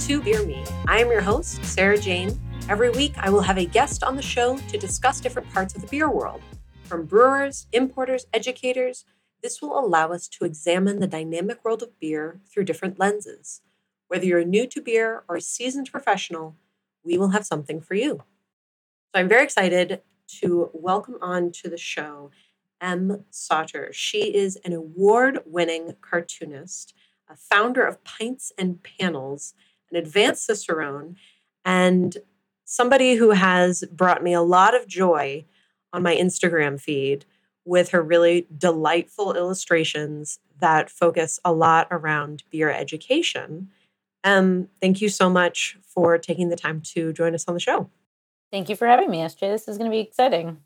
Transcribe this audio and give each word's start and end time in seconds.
to 0.00 0.22
Beer 0.22 0.46
Me. 0.46 0.64
I 0.88 0.98
am 1.00 1.10
your 1.10 1.20
host, 1.20 1.62
Sarah 1.62 1.98
Jane. 1.98 2.40
Every 2.70 2.88
week, 2.88 3.12
I 3.18 3.28
will 3.28 3.42
have 3.42 3.58
a 3.58 3.66
guest 3.66 4.02
on 4.02 4.16
the 4.16 4.22
show 4.22 4.56
to 4.56 4.78
discuss 4.78 5.20
different 5.20 5.52
parts 5.52 5.74
of 5.74 5.82
the 5.82 5.88
beer 5.88 6.10
world. 6.10 6.40
From 6.84 7.04
brewers, 7.04 7.66
importers, 7.72 8.26
educators, 8.32 9.04
this 9.42 9.60
will 9.60 9.78
allow 9.78 10.08
us 10.08 10.26
to 10.28 10.46
examine 10.46 11.00
the 11.00 11.06
dynamic 11.06 11.62
world 11.62 11.82
of 11.82 12.00
beer 12.00 12.40
through 12.50 12.64
different 12.64 12.98
lenses. 12.98 13.60
Whether 14.08 14.24
you're 14.24 14.42
new 14.42 14.66
to 14.68 14.80
beer 14.80 15.22
or 15.28 15.36
a 15.36 15.40
seasoned 15.42 15.92
professional, 15.92 16.56
we 17.04 17.18
will 17.18 17.30
have 17.30 17.44
something 17.44 17.82
for 17.82 17.94
you. 17.94 18.22
So 19.14 19.20
I'm 19.20 19.28
very 19.28 19.44
excited 19.44 20.00
to 20.40 20.70
welcome 20.72 21.18
on 21.20 21.52
to 21.52 21.68
the 21.68 21.76
show 21.76 22.30
Em 22.80 23.26
Sauter. 23.28 23.90
She 23.92 24.34
is 24.34 24.56
an 24.64 24.72
award 24.72 25.40
winning 25.44 25.96
cartoonist, 26.00 26.94
a 27.28 27.36
founder 27.36 27.84
of 27.84 28.02
Pints 28.02 28.50
and 28.56 28.82
Panels, 28.82 29.52
an 29.90 29.96
advanced 29.96 30.46
Cicerone, 30.46 31.16
and 31.64 32.16
somebody 32.64 33.14
who 33.14 33.30
has 33.30 33.84
brought 33.90 34.22
me 34.22 34.32
a 34.32 34.42
lot 34.42 34.74
of 34.74 34.86
joy 34.86 35.44
on 35.92 36.02
my 36.02 36.14
Instagram 36.14 36.80
feed 36.80 37.24
with 37.64 37.90
her 37.90 38.02
really 38.02 38.46
delightful 38.56 39.34
illustrations 39.34 40.38
that 40.60 40.90
focus 40.90 41.40
a 41.44 41.52
lot 41.52 41.88
around 41.90 42.42
beer 42.50 42.70
education. 42.70 43.68
Um, 44.24 44.68
thank 44.80 45.00
you 45.00 45.08
so 45.08 45.30
much 45.30 45.76
for 45.82 46.18
taking 46.18 46.48
the 46.48 46.56
time 46.56 46.80
to 46.92 47.12
join 47.12 47.34
us 47.34 47.46
on 47.48 47.54
the 47.54 47.60
show. 47.60 47.88
Thank 48.52 48.68
you 48.68 48.76
for 48.76 48.86
having 48.86 49.10
me, 49.10 49.18
SJ. 49.18 49.40
This 49.40 49.68
is 49.68 49.78
going 49.78 49.90
to 49.90 49.94
be 49.94 50.00
exciting. 50.00 50.58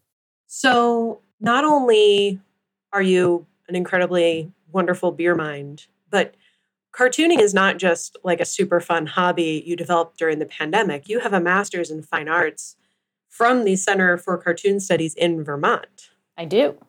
So, 0.46 1.20
not 1.40 1.64
only 1.64 2.40
are 2.92 3.02
you 3.02 3.46
an 3.68 3.77
incredibly 3.77 4.52
wonderful 4.72 5.12
beer 5.12 5.34
mind, 5.34 5.86
but 6.10 6.34
cartooning 6.96 7.40
is 7.40 7.52
not 7.52 7.78
just 7.78 8.16
like 8.24 8.40
a 8.40 8.44
super 8.44 8.80
fun 8.80 9.06
hobby 9.06 9.62
you 9.66 9.76
developed 9.76 10.18
during 10.18 10.38
the 10.38 10.46
pandemic. 10.46 11.08
You 11.08 11.20
have 11.20 11.32
a 11.32 11.40
master's 11.40 11.90
in 11.90 12.02
fine 12.02 12.28
arts 12.28 12.76
from 13.28 13.64
the 13.64 13.76
Center 13.76 14.16
for 14.16 14.38
Cartoon 14.38 14.78
Studies 14.80 15.14
in 15.14 15.42
Vermont. 15.42 16.10
I 16.36 16.44
do. 16.44 16.78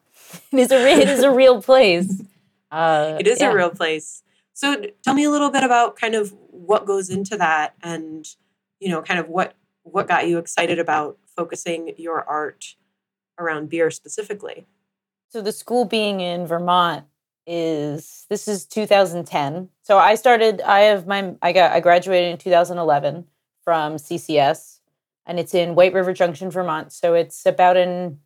It 0.51 0.59
is 0.59 0.71
a 0.71 0.83
re- 0.83 0.93
it 0.93 1.09
is 1.09 1.23
a 1.23 1.31
real 1.31 1.61
place. 1.61 2.21
Uh, 2.71 3.15
it 3.19 3.27
is 3.27 3.39
yeah. 3.39 3.51
a 3.51 3.55
real 3.55 3.69
place. 3.69 4.21
So 4.51 4.83
tell 5.01 5.13
me 5.13 5.23
a 5.23 5.29
little 5.29 5.51
bit 5.51 5.63
about 5.63 5.95
kind 5.95 6.13
of 6.13 6.33
what 6.49 6.85
goes 6.85 7.09
into 7.09 7.37
that 7.37 7.73
and 7.81 8.25
you 8.79 8.89
know 8.89 9.01
kind 9.01 9.17
of 9.17 9.29
what 9.29 9.53
what 9.83 10.09
got 10.09 10.27
you 10.27 10.39
excited 10.39 10.77
about 10.77 11.17
focusing 11.37 11.93
your 11.97 12.27
art 12.27 12.75
around 13.39 13.69
beer 13.69 13.91
specifically? 13.91 14.65
So 15.29 15.41
the 15.41 15.53
school 15.53 15.85
being 15.85 16.19
in 16.19 16.47
Vermont 16.47 17.05
is 17.47 18.25
this 18.29 18.47
is 18.47 18.65
2010. 18.65 19.69
So 19.83 19.97
I 19.97 20.15
started 20.15 20.61
I 20.61 20.81
have 20.81 21.07
my 21.07 21.35
I 21.41 21.51
got 21.51 21.71
I 21.71 21.79
graduated 21.79 22.31
in 22.31 22.37
2011 22.37 23.25
from 23.63 23.95
CCS 23.95 24.79
and 25.25 25.39
it's 25.39 25.53
in 25.53 25.75
White 25.75 25.93
River 25.93 26.13
Junction, 26.13 26.51
Vermont. 26.51 26.91
So 26.91 27.13
it's 27.13 27.45
about 27.45 27.77
in 27.77 28.19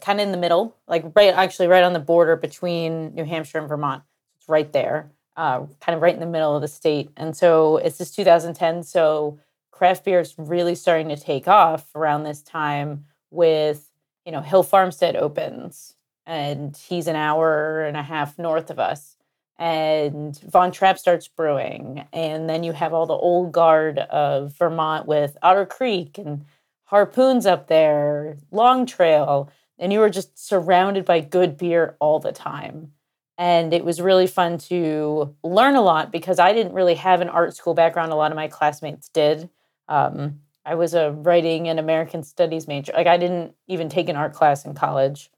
kind 0.00 0.20
of 0.20 0.26
in 0.26 0.32
the 0.32 0.38
middle, 0.38 0.76
like 0.86 1.04
right 1.14 1.32
actually 1.34 1.68
right 1.68 1.84
on 1.84 1.92
the 1.92 1.98
border 1.98 2.36
between 2.36 3.14
New 3.14 3.24
Hampshire 3.24 3.58
and 3.58 3.68
Vermont. 3.68 4.02
It's 4.38 4.48
right 4.48 4.72
there. 4.72 5.10
Uh, 5.36 5.66
kind 5.80 5.94
of 5.94 6.00
right 6.00 6.14
in 6.14 6.20
the 6.20 6.26
middle 6.26 6.54
of 6.56 6.62
the 6.62 6.68
state. 6.68 7.10
And 7.16 7.36
so 7.36 7.76
it's 7.76 7.98
just 7.98 8.14
2010. 8.16 8.82
So 8.82 9.38
craft 9.70 10.04
beer 10.04 10.20
is 10.20 10.34
really 10.38 10.74
starting 10.74 11.10
to 11.10 11.16
take 11.16 11.46
off 11.46 11.94
around 11.94 12.22
this 12.24 12.40
time 12.40 13.04
with 13.30 13.90
you 14.26 14.32
know, 14.32 14.40
Hill 14.40 14.64
Farmstead 14.64 15.14
opens 15.14 15.94
and 16.26 16.76
he's 16.76 17.06
an 17.06 17.16
hour 17.16 17.84
and 17.84 17.96
a 17.96 18.02
half 18.02 18.38
north 18.38 18.70
of 18.70 18.78
us. 18.78 19.16
And 19.58 20.38
Von 20.40 20.70
Trapp 20.70 20.98
starts 20.98 21.28
brewing. 21.28 22.04
And 22.12 22.48
then 22.48 22.62
you 22.62 22.72
have 22.72 22.92
all 22.92 23.06
the 23.06 23.14
old 23.14 23.52
guard 23.52 23.98
of 23.98 24.52
Vermont 24.58 25.06
with 25.06 25.36
Otter 25.42 25.64
Creek 25.64 26.18
and 26.18 26.44
Harpoons 26.84 27.46
up 27.46 27.68
there, 27.68 28.38
Long 28.50 28.86
Trail. 28.86 29.50
And 29.78 29.92
you 29.92 30.00
were 30.00 30.10
just 30.10 30.38
surrounded 30.38 31.04
by 31.04 31.20
good 31.20 31.56
beer 31.56 31.96
all 32.00 32.18
the 32.18 32.32
time. 32.32 32.92
And 33.38 33.74
it 33.74 33.84
was 33.84 34.00
really 34.00 34.26
fun 34.26 34.58
to 34.58 35.34
learn 35.42 35.76
a 35.76 35.82
lot 35.82 36.10
because 36.10 36.38
I 36.38 36.52
didn't 36.52 36.72
really 36.72 36.94
have 36.94 37.20
an 37.20 37.28
art 37.28 37.54
school 37.54 37.74
background. 37.74 38.12
A 38.12 38.16
lot 38.16 38.32
of 38.32 38.36
my 38.36 38.48
classmates 38.48 39.08
did. 39.08 39.50
Um, 39.88 40.40
I 40.64 40.74
was 40.74 40.94
a 40.94 41.12
writing 41.12 41.68
and 41.68 41.78
American 41.78 42.22
studies 42.22 42.66
major. 42.66 42.92
Like 42.94 43.06
I 43.06 43.18
didn't 43.18 43.54
even 43.68 43.88
take 43.88 44.08
an 44.08 44.16
art 44.16 44.32
class 44.32 44.64
in 44.64 44.74
college. 44.74 45.30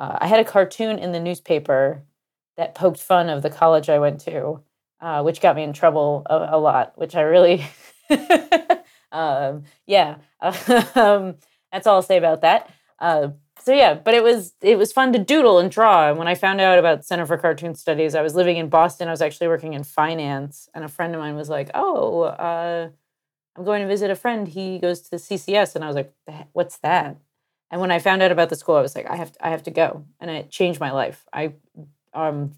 Uh, 0.00 0.18
I 0.20 0.26
had 0.26 0.40
a 0.40 0.44
cartoon 0.44 0.98
in 0.98 1.12
the 1.12 1.20
newspaper 1.20 2.02
that 2.56 2.74
poked 2.74 3.00
fun 3.00 3.28
of 3.28 3.42
the 3.42 3.50
college 3.50 3.88
I 3.88 3.98
went 3.98 4.20
to, 4.22 4.62
uh, 5.00 5.22
which 5.22 5.40
got 5.40 5.56
me 5.56 5.62
in 5.62 5.72
trouble 5.72 6.26
a, 6.28 6.48
a 6.52 6.58
lot. 6.58 6.94
Which 6.96 7.14
I 7.14 7.20
really, 7.20 7.64
um, 9.12 9.64
yeah, 9.86 10.16
um, 10.40 11.36
that's 11.70 11.86
all 11.86 11.96
I'll 11.96 12.02
say 12.02 12.16
about 12.16 12.40
that. 12.40 12.70
Uh, 12.98 13.28
so 13.60 13.74
yeah, 13.74 13.94
but 13.94 14.14
it 14.14 14.24
was 14.24 14.54
it 14.62 14.78
was 14.78 14.92
fun 14.92 15.12
to 15.12 15.18
doodle 15.18 15.58
and 15.58 15.70
draw. 15.70 16.08
And 16.08 16.18
when 16.18 16.28
I 16.28 16.34
found 16.34 16.60
out 16.62 16.78
about 16.78 17.04
Center 17.04 17.26
for 17.26 17.36
Cartoon 17.36 17.74
Studies, 17.74 18.14
I 18.14 18.22
was 18.22 18.34
living 18.34 18.56
in 18.56 18.70
Boston. 18.70 19.08
I 19.08 19.10
was 19.10 19.22
actually 19.22 19.48
working 19.48 19.74
in 19.74 19.84
finance, 19.84 20.68
and 20.74 20.82
a 20.82 20.88
friend 20.88 21.14
of 21.14 21.20
mine 21.20 21.36
was 21.36 21.50
like, 21.50 21.70
"Oh." 21.74 22.22
Uh, 22.22 22.88
I'm 23.56 23.64
going 23.64 23.82
to 23.82 23.88
visit 23.88 24.10
a 24.10 24.16
friend. 24.16 24.48
He 24.48 24.78
goes 24.78 25.00
to 25.02 25.10
the 25.10 25.16
CCS. 25.16 25.74
And 25.74 25.84
I 25.84 25.88
was 25.88 25.96
like, 25.96 26.14
what's 26.52 26.78
that? 26.78 27.18
And 27.70 27.80
when 27.80 27.90
I 27.90 27.98
found 27.98 28.22
out 28.22 28.32
about 28.32 28.48
the 28.48 28.56
school, 28.56 28.76
I 28.76 28.82
was 28.82 28.96
like, 28.96 29.08
I 29.08 29.16
have 29.16 29.32
to, 29.32 29.46
I 29.46 29.50
have 29.50 29.62
to 29.64 29.70
go. 29.70 30.04
And 30.20 30.30
it 30.30 30.50
changed 30.50 30.80
my 30.80 30.90
life. 30.90 31.24
I, 31.32 31.54
um, 32.14 32.52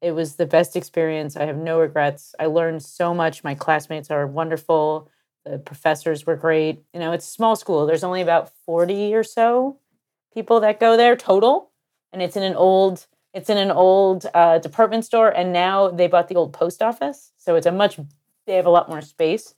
it 0.00 0.12
was 0.12 0.36
the 0.36 0.46
best 0.46 0.76
experience. 0.76 1.36
I 1.36 1.46
have 1.46 1.56
no 1.56 1.80
regrets. 1.80 2.34
I 2.38 2.46
learned 2.46 2.82
so 2.82 3.14
much. 3.14 3.44
My 3.44 3.54
classmates 3.54 4.10
are 4.10 4.26
wonderful. 4.26 5.10
The 5.44 5.58
professors 5.58 6.26
were 6.26 6.36
great. 6.36 6.82
You 6.92 7.00
know, 7.00 7.12
it's 7.12 7.26
a 7.26 7.30
small 7.30 7.56
school. 7.56 7.86
There's 7.86 8.04
only 8.04 8.20
about 8.20 8.50
40 8.66 9.14
or 9.14 9.22
so 9.24 9.78
people 10.34 10.60
that 10.60 10.78
go 10.80 10.96
there 10.96 11.16
total. 11.16 11.70
And 12.12 12.22
it's 12.22 12.36
in 12.36 12.42
an 12.42 12.54
old, 12.54 13.06
it's 13.34 13.50
in 13.50 13.58
an 13.58 13.70
old 13.70 14.26
uh, 14.34 14.58
department 14.58 15.04
store. 15.04 15.30
And 15.30 15.52
now 15.52 15.90
they 15.90 16.06
bought 16.06 16.28
the 16.28 16.36
old 16.36 16.52
post 16.52 16.82
office. 16.82 17.32
So 17.38 17.56
it's 17.56 17.66
a 17.66 17.72
much, 17.72 17.98
they 18.46 18.54
have 18.54 18.66
a 18.66 18.70
lot 18.70 18.88
more 18.88 19.02
space 19.02 19.54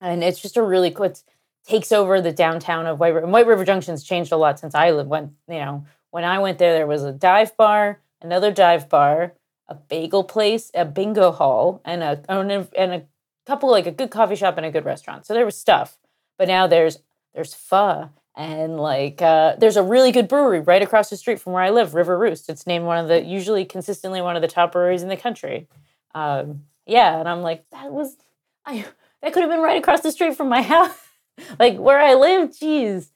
and 0.00 0.24
it's 0.24 0.40
just 0.40 0.56
a 0.56 0.62
really 0.62 0.90
cool. 0.90 1.06
It 1.06 1.22
takes 1.66 1.92
over 1.92 2.20
the 2.20 2.32
downtown 2.32 2.86
of 2.86 2.98
White 2.98 3.14
River. 3.14 3.26
White 3.26 3.46
River 3.46 3.64
Junction's 3.64 4.02
changed 4.02 4.32
a 4.32 4.36
lot 4.36 4.58
since 4.58 4.74
I 4.74 4.90
lived. 4.90 5.08
When 5.08 5.34
you 5.48 5.58
know, 5.58 5.84
when 6.10 6.24
I 6.24 6.38
went 6.38 6.58
there, 6.58 6.74
there 6.74 6.86
was 6.86 7.02
a 7.02 7.12
dive 7.12 7.56
bar, 7.56 8.00
another 8.20 8.50
dive 8.50 8.88
bar, 8.88 9.34
a 9.68 9.74
bagel 9.74 10.24
place, 10.24 10.70
a 10.74 10.84
bingo 10.84 11.32
hall, 11.32 11.80
and 11.84 12.02
a 12.02 12.22
and 12.28 12.92
a 12.92 13.02
couple 13.46 13.70
like 13.70 13.86
a 13.86 13.92
good 13.92 14.10
coffee 14.10 14.36
shop 14.36 14.56
and 14.56 14.66
a 14.66 14.70
good 14.70 14.84
restaurant. 14.84 15.26
So 15.26 15.34
there 15.34 15.44
was 15.44 15.56
stuff, 15.56 15.98
but 16.38 16.48
now 16.48 16.66
there's 16.66 16.98
there's 17.34 17.54
pho 17.54 18.10
and 18.36 18.78
like 18.78 19.20
uh, 19.20 19.56
there's 19.58 19.76
a 19.76 19.82
really 19.82 20.12
good 20.12 20.28
brewery 20.28 20.60
right 20.60 20.82
across 20.82 21.10
the 21.10 21.16
street 21.16 21.40
from 21.40 21.52
where 21.52 21.62
I 21.62 21.70
live, 21.70 21.94
River 21.94 22.18
Roost. 22.18 22.48
It's 22.48 22.66
named 22.66 22.84
one 22.84 22.98
of 22.98 23.08
the 23.08 23.22
usually 23.22 23.64
consistently 23.64 24.22
one 24.22 24.36
of 24.36 24.42
the 24.42 24.48
top 24.48 24.72
breweries 24.72 25.02
in 25.02 25.08
the 25.08 25.16
country. 25.16 25.68
Um, 26.14 26.62
yeah, 26.86 27.18
and 27.18 27.28
I'm 27.28 27.42
like 27.42 27.64
that 27.70 27.92
was 27.92 28.16
I 28.64 28.86
that 29.22 29.32
could 29.32 29.42
have 29.42 29.50
been 29.50 29.60
right 29.60 29.78
across 29.78 30.00
the 30.00 30.12
street 30.12 30.36
from 30.36 30.48
my 30.48 30.62
house, 30.74 30.96
like 31.58 31.78
where 31.78 32.00
I 32.00 32.14
live. 32.14 32.58
geez. 32.58 33.12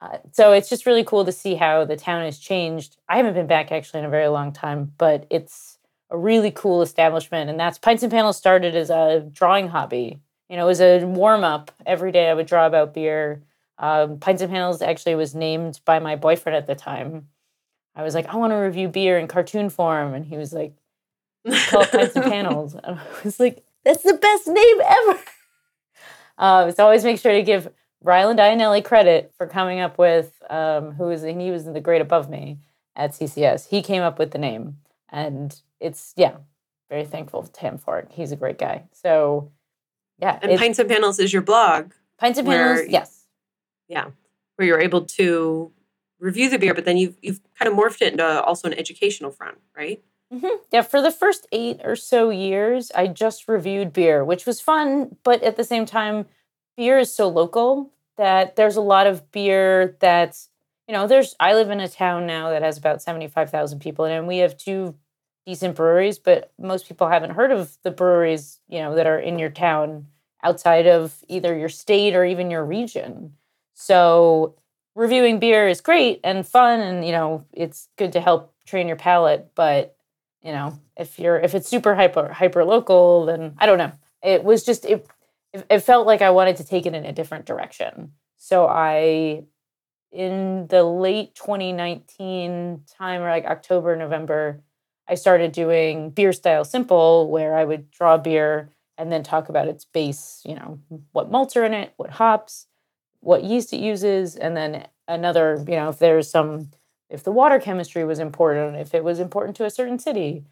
Uh, 0.00 0.18
so 0.32 0.52
it's 0.52 0.68
just 0.68 0.86
really 0.86 1.04
cool 1.04 1.24
to 1.24 1.32
see 1.32 1.54
how 1.54 1.84
the 1.84 1.96
town 1.96 2.24
has 2.24 2.38
changed. 2.38 2.96
I 3.08 3.16
haven't 3.16 3.34
been 3.34 3.46
back 3.46 3.72
actually 3.72 4.00
in 4.00 4.06
a 4.06 4.10
very 4.10 4.28
long 4.28 4.52
time, 4.52 4.92
but 4.98 5.26
it's 5.30 5.78
a 6.10 6.18
really 6.18 6.50
cool 6.50 6.82
establishment. 6.82 7.48
And 7.48 7.58
that's 7.58 7.78
Pints 7.78 8.02
and 8.02 8.12
Panels 8.12 8.36
started 8.36 8.76
as 8.76 8.90
a 8.90 9.26
drawing 9.32 9.68
hobby. 9.68 10.20
You 10.50 10.56
know, 10.56 10.64
it 10.64 10.68
was 10.68 10.80
a 10.80 11.04
warm 11.04 11.42
up. 11.42 11.72
Every 11.86 12.12
day 12.12 12.28
I 12.28 12.34
would 12.34 12.46
draw 12.46 12.66
about 12.66 12.92
beer. 12.92 13.42
Um, 13.78 14.18
Pints 14.18 14.42
and 14.42 14.50
Panels 14.50 14.82
actually 14.82 15.14
was 15.14 15.34
named 15.34 15.80
by 15.84 15.98
my 15.98 16.16
boyfriend 16.16 16.56
at 16.56 16.66
the 16.66 16.74
time. 16.74 17.28
I 17.96 18.02
was 18.02 18.14
like, 18.14 18.26
I 18.26 18.36
want 18.36 18.50
to 18.52 18.56
review 18.56 18.88
beer 18.88 19.18
in 19.18 19.26
cartoon 19.26 19.70
form. 19.70 20.14
And 20.14 20.24
he 20.24 20.36
was 20.36 20.52
like, 20.52 20.74
call 21.68 21.86
Pints 21.86 22.14
and 22.14 22.24
Panels. 22.30 22.74
And 22.74 22.98
I 22.98 23.02
was 23.24 23.40
like, 23.40 23.64
that's 23.84 24.02
the 24.02 24.14
best 24.14 24.46
name 24.46 24.80
ever. 24.84 25.20
Uh, 26.38 26.70
so 26.72 26.84
always 26.84 27.04
make 27.04 27.20
sure 27.20 27.32
to 27.32 27.42
give 27.42 27.72
Ryland 28.02 28.38
Ionelli 28.38 28.84
credit 28.84 29.32
for 29.36 29.46
coming 29.46 29.80
up 29.80 29.98
with 29.98 30.32
um, 30.50 30.92
who 30.92 31.08
and 31.10 31.40
he 31.40 31.50
was 31.50 31.66
in 31.66 31.72
the 31.72 31.80
grade 31.80 32.02
above 32.02 32.28
me 32.28 32.58
at 32.96 33.12
CCS. 33.12 33.68
He 33.68 33.82
came 33.82 34.02
up 34.02 34.18
with 34.18 34.30
the 34.30 34.38
name, 34.38 34.78
and 35.10 35.58
it's 35.80 36.12
yeah, 36.16 36.36
very 36.90 37.04
thankful 37.04 37.44
to 37.44 37.60
him 37.60 37.78
for 37.78 37.98
it. 37.98 38.08
He's 38.10 38.30
a 38.30 38.36
great 38.36 38.58
guy. 38.58 38.84
So 38.92 39.50
yeah, 40.18 40.38
and 40.42 40.58
Pints 40.58 40.78
and 40.78 40.88
Panels 40.88 41.18
is 41.18 41.32
your 41.32 41.42
blog. 41.42 41.92
Pints 42.18 42.38
and 42.38 42.46
Panels, 42.46 42.86
yes, 42.88 43.24
yeah, 43.88 44.08
where 44.56 44.68
you're 44.68 44.80
able 44.80 45.06
to 45.06 45.72
review 46.18 46.50
the 46.50 46.58
beer, 46.58 46.74
but 46.74 46.84
then 46.84 46.96
you've 46.96 47.16
you've 47.22 47.40
kind 47.58 47.72
of 47.72 47.78
morphed 47.78 48.02
it 48.02 48.12
into 48.12 48.42
also 48.42 48.68
an 48.68 48.74
educational 48.74 49.30
front, 49.30 49.58
right? 49.76 50.02
Mm-hmm. 50.32 50.56
Yeah, 50.72 50.82
for 50.82 51.00
the 51.00 51.10
first 51.12 51.46
eight 51.52 51.80
or 51.84 51.96
so 51.96 52.30
years, 52.30 52.90
I 52.94 53.06
just 53.06 53.46
reviewed 53.48 53.92
beer, 53.92 54.24
which 54.24 54.46
was 54.46 54.60
fun. 54.60 55.16
But 55.22 55.42
at 55.42 55.56
the 55.56 55.64
same 55.64 55.86
time, 55.86 56.26
beer 56.76 56.98
is 56.98 57.14
so 57.14 57.28
local 57.28 57.92
that 58.16 58.56
there's 58.56 58.76
a 58.76 58.80
lot 58.80 59.06
of 59.06 59.30
beer 59.30 59.96
that's, 60.00 60.48
you 60.88 60.94
know, 60.94 61.06
there's, 61.06 61.34
I 61.38 61.54
live 61.54 61.70
in 61.70 61.80
a 61.80 61.88
town 61.88 62.26
now 62.26 62.50
that 62.50 62.62
has 62.62 62.78
about 62.78 63.02
75,000 63.02 63.80
people 63.80 64.04
and 64.04 64.26
we 64.26 64.38
have 64.38 64.56
two 64.56 64.94
decent 65.46 65.76
breweries, 65.76 66.18
but 66.18 66.52
most 66.58 66.88
people 66.88 67.08
haven't 67.08 67.30
heard 67.32 67.52
of 67.52 67.76
the 67.82 67.90
breweries, 67.90 68.60
you 68.68 68.78
know, 68.78 68.94
that 68.94 69.06
are 69.06 69.18
in 69.18 69.38
your 69.38 69.50
town. 69.50 70.06
outside 70.42 70.86
of 70.86 71.24
either 71.28 71.56
your 71.56 71.70
state 71.70 72.14
or 72.14 72.22
even 72.24 72.50
your 72.50 72.62
region. 72.64 73.32
So 73.74 74.56
reviewing 74.94 75.38
beer 75.38 75.68
is 75.68 75.80
great 75.80 76.20
and 76.22 76.46
fun 76.46 76.80
and 76.80 77.04
you 77.04 77.12
know 77.12 77.44
it's 77.52 77.88
good 77.96 78.12
to 78.12 78.20
help 78.20 78.54
train 78.66 78.86
your 78.86 78.96
palate 78.96 79.50
but 79.56 79.96
you 80.44 80.52
know 80.52 80.78
if 80.96 81.18
you're 81.18 81.38
if 81.38 81.54
it's 81.54 81.68
super 81.68 81.94
hyper 81.94 82.32
hyper 82.32 82.64
local 82.64 83.26
then 83.26 83.54
i 83.58 83.66
don't 83.66 83.78
know. 83.78 83.92
It 84.22 84.44
was 84.44 84.64
just 84.64 84.84
it 84.84 85.06
it 85.52 85.80
felt 85.80 86.06
like 86.06 86.22
i 86.22 86.30
wanted 86.30 86.56
to 86.56 86.64
take 86.64 86.86
it 86.86 86.94
in 86.94 87.04
a 87.04 87.12
different 87.12 87.46
direction. 87.46 88.12
So 88.36 88.66
i 88.68 89.44
in 90.12 90.66
the 90.68 90.84
late 90.84 91.34
2019 91.34 92.82
time 92.96 93.20
or 93.20 93.30
like 93.30 93.44
october 93.44 93.96
november 93.96 94.62
i 95.08 95.14
started 95.16 95.50
doing 95.50 96.10
beer 96.10 96.32
style 96.32 96.64
simple 96.64 97.28
where 97.28 97.56
i 97.56 97.64
would 97.64 97.90
draw 97.90 98.16
beer 98.16 98.70
and 98.96 99.10
then 99.10 99.24
talk 99.24 99.48
about 99.48 99.66
its 99.66 99.84
base 99.84 100.40
you 100.44 100.54
know 100.54 100.78
what 101.12 101.30
malts 101.32 101.56
are 101.56 101.64
in 101.64 101.74
it 101.74 101.92
what 101.96 102.10
hops 102.10 102.66
what 103.20 103.42
yeast 103.42 103.72
it 103.72 103.80
uses 103.80 104.36
and 104.36 104.56
then 104.56 104.86
another 105.08 105.62
you 105.66 105.74
know 105.74 105.88
if 105.88 105.98
there's 105.98 106.30
some 106.30 106.70
if 107.08 107.22
the 107.22 107.32
water 107.32 107.58
chemistry 107.58 108.04
was 108.04 108.18
important 108.18 108.76
if 108.76 108.94
it 108.94 109.04
was 109.04 109.20
important 109.20 109.56
to 109.56 109.64
a 109.64 109.70
certain 109.70 109.98
city. 109.98 110.44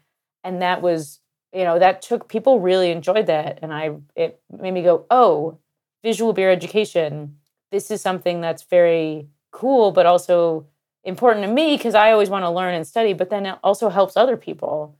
And 0.43 0.61
that 0.61 0.81
was 0.81 1.19
you 1.53 1.63
know 1.63 1.79
that 1.79 2.01
took 2.01 2.27
people 2.27 2.59
really 2.59 2.91
enjoyed 2.91 3.27
that. 3.27 3.59
And 3.61 3.73
i 3.73 3.91
it 4.15 4.41
made 4.51 4.73
me 4.73 4.83
go 4.83 5.05
oh 5.09 5.59
visual 6.03 6.33
beer 6.33 6.51
education 6.51 7.37
this 7.71 7.89
is 7.89 8.01
something 8.01 8.41
that's 8.41 8.63
very 8.63 9.27
cool 9.51 9.91
but 9.91 10.05
also 10.05 10.67
important 11.03 11.45
to 11.45 11.51
me 11.51 11.75
because 11.75 11.95
i 11.95 12.11
always 12.11 12.29
want 12.29 12.43
to 12.43 12.49
learn 12.49 12.73
and 12.73 12.85
study 12.87 13.13
but 13.13 13.29
then 13.29 13.45
it 13.45 13.57
also 13.63 13.89
helps 13.89 14.17
other 14.17 14.37
people. 14.37 14.97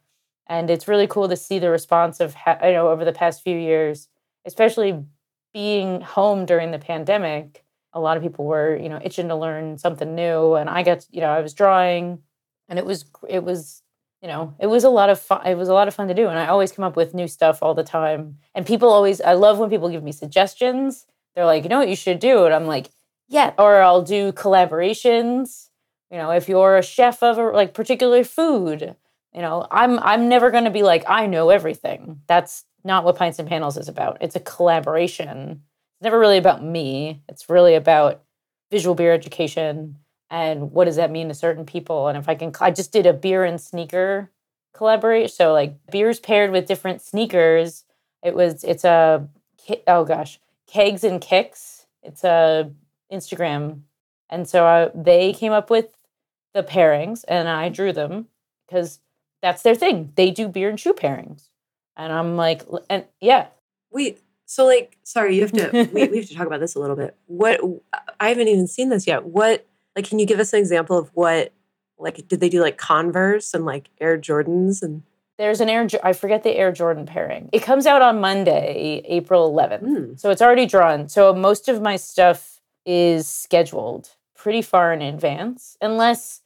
And 0.47 0.69
it's 0.69 0.89
really 0.89 1.07
cool 1.07 1.29
to 1.29 1.38
see 1.38 1.57
the 1.59 1.69
response 1.69 2.19
of 2.19 2.35
you 2.63 2.73
know 2.73 2.89
over 2.89 3.06
the 3.06 3.13
past 3.13 3.44
few 3.44 3.57
years 3.57 4.09
especially 4.45 5.03
being 5.53 6.01
home 6.01 6.45
during 6.45 6.71
the 6.71 6.79
pandemic 6.79 7.63
a 7.94 8.00
lot 8.00 8.18
of 8.18 8.24
people 8.24 8.45
were 8.45 8.75
you 8.75 8.90
know 8.90 9.00
itching 9.04 9.28
to 9.28 9.36
learn 9.36 9.78
something 9.78 10.16
new 10.16 10.56
and 10.56 10.69
i 10.69 10.84
got 10.84 11.06
you 11.12 11.22
know 11.22 11.30
i 11.30 11.42
was 11.42 11.54
drawing 11.54 12.19
and 12.68 12.80
it 12.80 12.86
was 12.86 13.06
it 13.28 13.44
was 13.44 13.81
you 14.22 14.28
know 14.28 14.54
it 14.60 14.68
was 14.68 14.84
a 14.84 14.90
lot 14.90 15.10
of 15.10 15.19
fun 15.19 15.45
it 15.45 15.56
was 15.56 15.69
a 15.69 15.74
lot 15.74 15.88
of 15.88 15.94
fun 15.94 16.07
to 16.07 16.13
do 16.13 16.28
and 16.28 16.40
i 16.40 16.48
always 16.48 16.72
come 16.72 16.86
up 16.86 16.95
with 16.95 17.13
new 17.13 17.28
stuff 17.28 17.60
all 17.62 17.74
the 17.74 17.84
time. 17.84 18.38
And 18.56 18.66
people 18.66 18.90
always 18.90 19.22
i 19.22 19.34
love 19.34 19.60
when 19.60 19.69
people 19.69 19.90
give 19.90 20.04
me 20.04 20.12
suggestions. 20.12 21.06
They're 21.36 21.45
like 21.45 21.63
you 21.63 21.69
know 21.69 21.80
what 21.80 21.90
you 21.90 21.95
should 21.95 22.19
do? 22.19 22.45
And 22.45 22.54
i'm 22.54 22.66
like 22.66 22.90
yeah 23.28 23.54
or 23.57 23.81
i'll 23.81 24.01
do 24.01 24.31
collaborations 24.31 25.69
you 26.12 26.18
know 26.18 26.31
if 26.31 26.48
you're 26.50 26.78
a 26.78 26.84
chef 26.84 27.22
of 27.24 27.38
a 27.38 27.51
like 27.51 27.74
particular 27.74 28.24
food. 28.24 28.95
You 29.34 29.42
know 29.42 29.68
i'm 29.72 30.00
i'm 30.00 30.30
never 30.30 30.51
going 30.51 30.66
to 30.66 30.72
be 30.72 30.84
like 30.84 31.04
i 31.07 31.28
know 31.28 31.50
everything. 31.50 32.22
That's 32.28 32.66
not 32.84 33.04
what 33.04 33.16
pints 33.16 33.40
and 33.40 33.48
panels 33.48 33.78
is 33.78 33.88
about. 33.88 34.18
It's 34.22 34.36
a 34.36 34.40
collaboration 34.40 35.62
never 36.03 36.19
really 36.19 36.38
about 36.38 36.63
me. 36.63 37.23
It's 37.29 37.50
really 37.50 37.75
about 37.75 38.21
visual 38.71 38.95
beer 38.95 39.13
education 39.13 39.97
and 40.29 40.71
what 40.71 40.85
does 40.85 40.95
that 40.95 41.11
mean 41.11 41.27
to 41.29 41.33
certain 41.33 41.65
people. 41.65 42.07
And 42.07 42.17
if 42.17 42.27
I 42.27 42.35
can, 42.35 42.51
I 42.59 42.71
just 42.71 42.91
did 42.91 43.05
a 43.05 43.13
beer 43.13 43.44
and 43.44 43.61
sneaker 43.61 44.31
collaboration. 44.73 45.29
So 45.29 45.53
like 45.53 45.75
beers 45.91 46.19
paired 46.19 46.51
with 46.51 46.67
different 46.67 47.01
sneakers. 47.01 47.85
It 48.23 48.35
was 48.35 48.63
it's 48.63 48.83
a 48.83 49.27
oh 49.88 50.03
gosh 50.05 50.39
kegs 50.67 51.03
and 51.03 51.21
kicks. 51.21 51.85
It's 52.01 52.23
a 52.23 52.71
Instagram, 53.11 53.81
and 54.29 54.47
so 54.49 54.65
I, 54.65 54.89
they 54.94 55.33
came 55.33 55.51
up 55.51 55.69
with 55.69 55.95
the 56.53 56.63
pairings, 56.63 57.23
and 57.27 57.47
I 57.47 57.69
drew 57.69 57.94
them 57.94 58.27
because 58.67 58.99
that's 59.41 59.61
their 59.61 59.75
thing. 59.75 60.11
They 60.15 60.31
do 60.31 60.47
beer 60.47 60.69
and 60.69 60.79
shoe 60.79 60.94
pairings, 60.94 61.49
and 61.95 62.11
I'm 62.11 62.35
like, 62.35 62.63
and 62.89 63.06
yeah. 63.21 63.47
Wait, 63.91 64.19
so, 64.53 64.67
like, 64.67 65.00
sorry, 65.01 65.35
you 65.35 65.41
have 65.41 65.51
to. 65.53 65.89
we, 65.94 66.07
we 66.09 66.17
have 66.17 66.27
to 66.27 66.35
talk 66.35 66.45
about 66.45 66.59
this 66.59 66.75
a 66.75 66.79
little 66.79 66.95
bit. 66.95 67.17
What 67.25 67.59
I 68.19 68.29
haven't 68.29 68.47
even 68.50 68.67
seen 68.67 68.89
this 68.89 69.07
yet. 69.07 69.25
What, 69.25 69.65
like, 69.95 70.07
can 70.07 70.19
you 70.19 70.27
give 70.27 70.39
us 70.39 70.53
an 70.53 70.59
example 70.59 70.95
of 70.95 71.09
what, 71.15 71.53
like, 71.97 72.27
did 72.27 72.39
they 72.39 72.50
do 72.50 72.61
like 72.61 72.77
Converse 72.77 73.55
and 73.55 73.65
like 73.65 73.89
Air 74.00 74.15
Jordans 74.15 74.83
and? 74.83 75.01
There's 75.39 75.59
an 75.59 75.69
Air. 75.69 75.88
I 76.03 76.13
forget 76.13 76.44
the 76.44 76.55
Air 76.55 76.71
Jordan 76.71 77.07
pairing. 77.07 77.50
It 77.51 77.63
comes 77.63 77.88
out 77.88 78.03
on 78.03 78.21
Monday, 78.21 79.01
April 79.05 79.51
11th. 79.51 79.81
Mm. 79.81 80.19
So 80.19 80.29
it's 80.29 80.41
already 80.41 80.67
drawn. 80.67 81.09
So 81.09 81.33
most 81.33 81.67
of 81.67 81.81
my 81.81 81.95
stuff 81.95 82.61
is 82.85 83.27
scheduled 83.27 84.11
pretty 84.35 84.61
far 84.61 84.94
in 84.94 85.01
advance, 85.01 85.77
unless. 85.81 86.41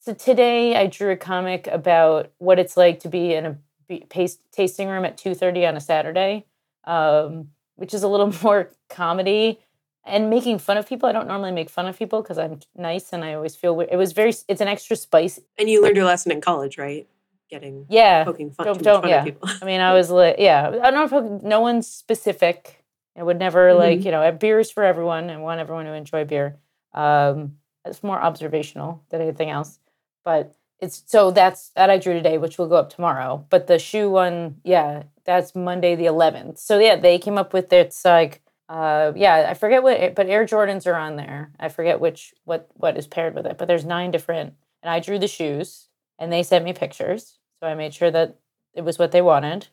So 0.00 0.12
today 0.12 0.74
I 0.74 0.88
drew 0.88 1.12
a 1.12 1.16
comic 1.16 1.68
about 1.68 2.32
what 2.38 2.58
it's 2.58 2.76
like 2.76 2.98
to 3.00 3.08
be 3.08 3.32
in 3.32 3.46
a 3.46 3.98
paste, 4.08 4.40
tasting 4.50 4.88
room 4.88 5.04
at 5.04 5.16
2:30 5.16 5.68
on 5.68 5.76
a 5.76 5.80
Saturday 5.80 6.44
um, 6.88 7.50
which 7.76 7.94
is 7.94 8.02
a 8.02 8.08
little 8.08 8.32
more 8.42 8.70
comedy 8.88 9.60
and 10.04 10.30
making 10.30 10.58
fun 10.58 10.78
of 10.78 10.88
people. 10.88 11.08
I 11.08 11.12
don't 11.12 11.28
normally 11.28 11.52
make 11.52 11.70
fun 11.70 11.86
of 11.86 11.96
people 11.96 12.22
because 12.22 12.38
I'm 12.38 12.60
nice 12.74 13.12
and 13.12 13.22
I 13.22 13.34
always 13.34 13.54
feel 13.54 13.76
weird. 13.76 13.90
It 13.92 13.96
was 13.96 14.12
very, 14.12 14.32
it's 14.48 14.60
an 14.60 14.68
extra 14.68 14.96
spice. 14.96 15.38
And 15.58 15.68
you 15.68 15.82
learned 15.82 15.96
your 15.96 16.06
lesson 16.06 16.32
in 16.32 16.40
college, 16.40 16.78
right? 16.78 17.06
Getting, 17.50 17.86
yeah, 17.88 18.24
poking 18.24 18.50
fun, 18.50 18.66
don't, 18.66 18.82
don't 18.82 19.00
fun 19.02 19.10
yeah. 19.10 19.24
people. 19.24 19.48
I 19.62 19.64
mean, 19.64 19.80
I 19.80 19.94
was 19.94 20.10
like, 20.10 20.36
yeah, 20.38 20.68
I 20.68 20.90
don't 20.90 21.10
know, 21.10 21.36
if 21.36 21.42
no 21.42 21.60
one's 21.60 21.86
specific. 21.86 22.84
I 23.16 23.22
would 23.22 23.38
never 23.38 23.68
mm-hmm. 23.68 23.78
like, 23.78 24.04
you 24.04 24.10
know, 24.10 24.30
beers 24.32 24.70
for 24.70 24.84
everyone 24.84 25.30
and 25.30 25.42
want 25.42 25.60
everyone 25.60 25.86
to 25.86 25.92
enjoy 25.92 26.24
beer. 26.24 26.56
Um, 26.94 27.56
it's 27.84 28.02
more 28.02 28.20
observational 28.20 29.02
than 29.10 29.22
anything 29.22 29.50
else. 29.50 29.78
But 30.24 30.54
it's 30.80 31.02
so 31.06 31.30
that's 31.30 31.70
that 31.70 31.90
I 31.90 31.98
drew 31.98 32.12
today, 32.12 32.38
which 32.38 32.58
will 32.58 32.68
go 32.68 32.76
up 32.76 32.90
tomorrow. 32.90 33.44
But 33.50 33.66
the 33.66 33.78
shoe 33.78 34.10
one, 34.10 34.60
yeah, 34.62 35.04
that's 35.28 35.54
Monday 35.54 35.94
the 35.94 36.06
11th. 36.06 36.58
So 36.58 36.78
yeah, 36.78 36.96
they 36.96 37.18
came 37.18 37.36
up 37.36 37.52
with 37.52 37.70
it's 37.70 38.02
like 38.02 38.40
uh 38.70 39.12
yeah, 39.14 39.46
I 39.50 39.54
forget 39.54 39.82
what 39.82 40.14
but 40.14 40.26
Air 40.26 40.46
Jordans 40.46 40.86
are 40.86 40.96
on 40.96 41.16
there. 41.16 41.52
I 41.60 41.68
forget 41.68 42.00
which 42.00 42.32
what 42.44 42.68
what 42.72 42.96
is 42.96 43.06
paired 43.06 43.34
with 43.34 43.44
it, 43.44 43.58
but 43.58 43.68
there's 43.68 43.84
nine 43.84 44.10
different 44.10 44.54
and 44.82 44.90
I 44.90 45.00
drew 45.00 45.18
the 45.18 45.28
shoes 45.28 45.88
and 46.18 46.32
they 46.32 46.42
sent 46.42 46.64
me 46.64 46.72
pictures. 46.72 47.38
So 47.60 47.68
I 47.68 47.74
made 47.74 47.92
sure 47.92 48.10
that 48.10 48.38
it 48.72 48.82
was 48.82 48.98
what 48.98 49.12
they 49.12 49.20
wanted. 49.20 49.68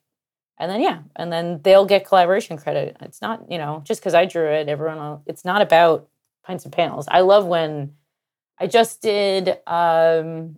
And 0.59 0.69
then 0.69 0.81
yeah, 0.81 0.99
and 1.15 1.31
then 1.31 1.61
they'll 1.63 1.85
get 1.85 2.05
collaboration 2.05 2.57
credit. 2.57 2.97
It's 2.99 3.21
not, 3.21 3.49
you 3.49 3.57
know, 3.57 3.81
just 3.85 4.01
cuz 4.01 4.13
I 4.13 4.25
drew 4.25 4.49
it, 4.49 4.67
everyone 4.67 4.97
will, 4.97 5.23
it's 5.25 5.45
not 5.45 5.61
about 5.61 6.09
pints 6.43 6.65
and 6.65 6.73
panels. 6.73 7.07
I 7.09 7.21
love 7.21 7.45
when 7.45 7.93
I 8.59 8.67
just 8.67 9.01
did 9.01 9.57
um 9.67 10.57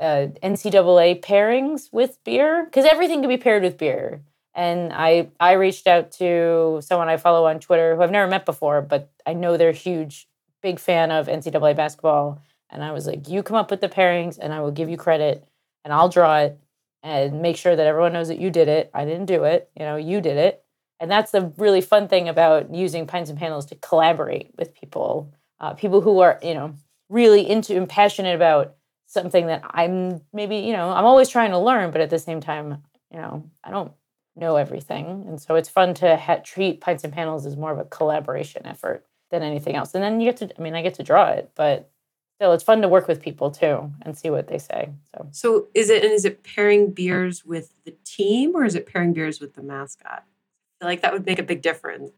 uh, 0.00 0.28
NCAA 0.42 1.20
pairings 1.20 1.92
with 1.92 2.18
beer 2.24 2.64
because 2.64 2.84
everything 2.84 3.20
can 3.20 3.28
be 3.28 3.36
paired 3.36 3.62
with 3.62 3.78
beer. 3.78 4.22
And 4.54 4.92
I 4.92 5.28
I 5.38 5.52
reached 5.52 5.86
out 5.86 6.10
to 6.12 6.80
someone 6.82 7.08
I 7.08 7.16
follow 7.16 7.46
on 7.46 7.60
Twitter 7.60 7.94
who 7.94 8.02
I've 8.02 8.10
never 8.10 8.28
met 8.28 8.46
before, 8.46 8.82
but 8.82 9.10
I 9.26 9.34
know 9.34 9.56
they're 9.56 9.68
a 9.70 9.74
huge, 9.74 10.28
big 10.62 10.78
fan 10.80 11.10
of 11.10 11.28
NCAA 11.28 11.76
basketball. 11.76 12.42
And 12.70 12.82
I 12.82 12.92
was 12.92 13.06
like, 13.06 13.28
you 13.28 13.42
come 13.42 13.56
up 13.56 13.70
with 13.70 13.80
the 13.80 13.88
pairings, 13.88 14.38
and 14.40 14.52
I 14.52 14.60
will 14.60 14.70
give 14.70 14.88
you 14.88 14.96
credit, 14.96 15.44
and 15.84 15.92
I'll 15.92 16.08
draw 16.08 16.38
it, 16.38 16.58
and 17.02 17.42
make 17.42 17.56
sure 17.56 17.74
that 17.74 17.86
everyone 17.86 18.12
knows 18.12 18.28
that 18.28 18.38
you 18.38 18.50
did 18.50 18.68
it. 18.68 18.90
I 18.94 19.04
didn't 19.04 19.26
do 19.26 19.44
it, 19.44 19.70
you 19.76 19.84
know, 19.84 19.96
you 19.96 20.20
did 20.20 20.36
it. 20.36 20.64
And 21.00 21.10
that's 21.10 21.32
the 21.32 21.52
really 21.56 21.80
fun 21.80 22.08
thing 22.08 22.28
about 22.28 22.74
using 22.74 23.06
Pints 23.06 23.30
and 23.30 23.38
Panels 23.38 23.66
to 23.66 23.74
collaborate 23.76 24.52
with 24.58 24.74
people, 24.74 25.32
uh, 25.58 25.74
people 25.74 26.02
who 26.02 26.20
are, 26.20 26.38
you 26.42 26.54
know, 26.54 26.74
really 27.08 27.48
into 27.48 27.76
and 27.76 27.88
passionate 27.88 28.34
about 28.34 28.76
something 29.10 29.48
that 29.48 29.62
I'm 29.68 30.20
maybe, 30.32 30.58
you 30.58 30.72
know, 30.72 30.90
I'm 30.90 31.04
always 31.04 31.28
trying 31.28 31.50
to 31.50 31.58
learn, 31.58 31.90
but 31.90 32.00
at 32.00 32.10
the 32.10 32.18
same 32.18 32.40
time, 32.40 32.80
you 33.12 33.18
know, 33.18 33.44
I 33.64 33.72
don't 33.72 33.90
know 34.36 34.54
everything. 34.54 35.24
And 35.26 35.42
so 35.42 35.56
it's 35.56 35.68
fun 35.68 35.94
to 35.94 36.16
ha- 36.16 36.40
treat 36.44 36.80
Pints 36.80 37.02
and 37.02 37.12
Panels 37.12 37.44
as 37.44 37.56
more 37.56 37.72
of 37.72 37.80
a 37.80 37.84
collaboration 37.84 38.64
effort 38.66 39.04
than 39.32 39.42
anything 39.42 39.74
else. 39.74 39.96
And 39.96 40.04
then 40.04 40.20
you 40.20 40.30
get 40.30 40.36
to, 40.38 40.56
I 40.56 40.62
mean, 40.62 40.76
I 40.76 40.82
get 40.82 40.94
to 40.94 41.02
draw 41.02 41.28
it, 41.30 41.50
but 41.56 41.90
still 42.36 42.52
it's 42.52 42.62
fun 42.62 42.82
to 42.82 42.88
work 42.88 43.08
with 43.08 43.20
people 43.20 43.50
too 43.50 43.90
and 44.02 44.16
see 44.16 44.30
what 44.30 44.46
they 44.46 44.58
say. 44.58 44.90
So, 45.12 45.28
so 45.32 45.66
is 45.74 45.90
it, 45.90 46.04
and 46.04 46.12
is 46.12 46.24
it 46.24 46.44
pairing 46.44 46.92
beers 46.92 47.44
with 47.44 47.74
the 47.84 47.96
team 48.04 48.54
or 48.54 48.64
is 48.64 48.76
it 48.76 48.86
pairing 48.86 49.12
beers 49.12 49.40
with 49.40 49.54
the 49.54 49.62
mascot? 49.62 50.22
I 50.22 50.84
feel 50.84 50.88
like 50.88 51.00
that 51.02 51.12
would 51.12 51.26
make 51.26 51.40
a 51.40 51.42
big 51.42 51.62
difference. 51.62 52.12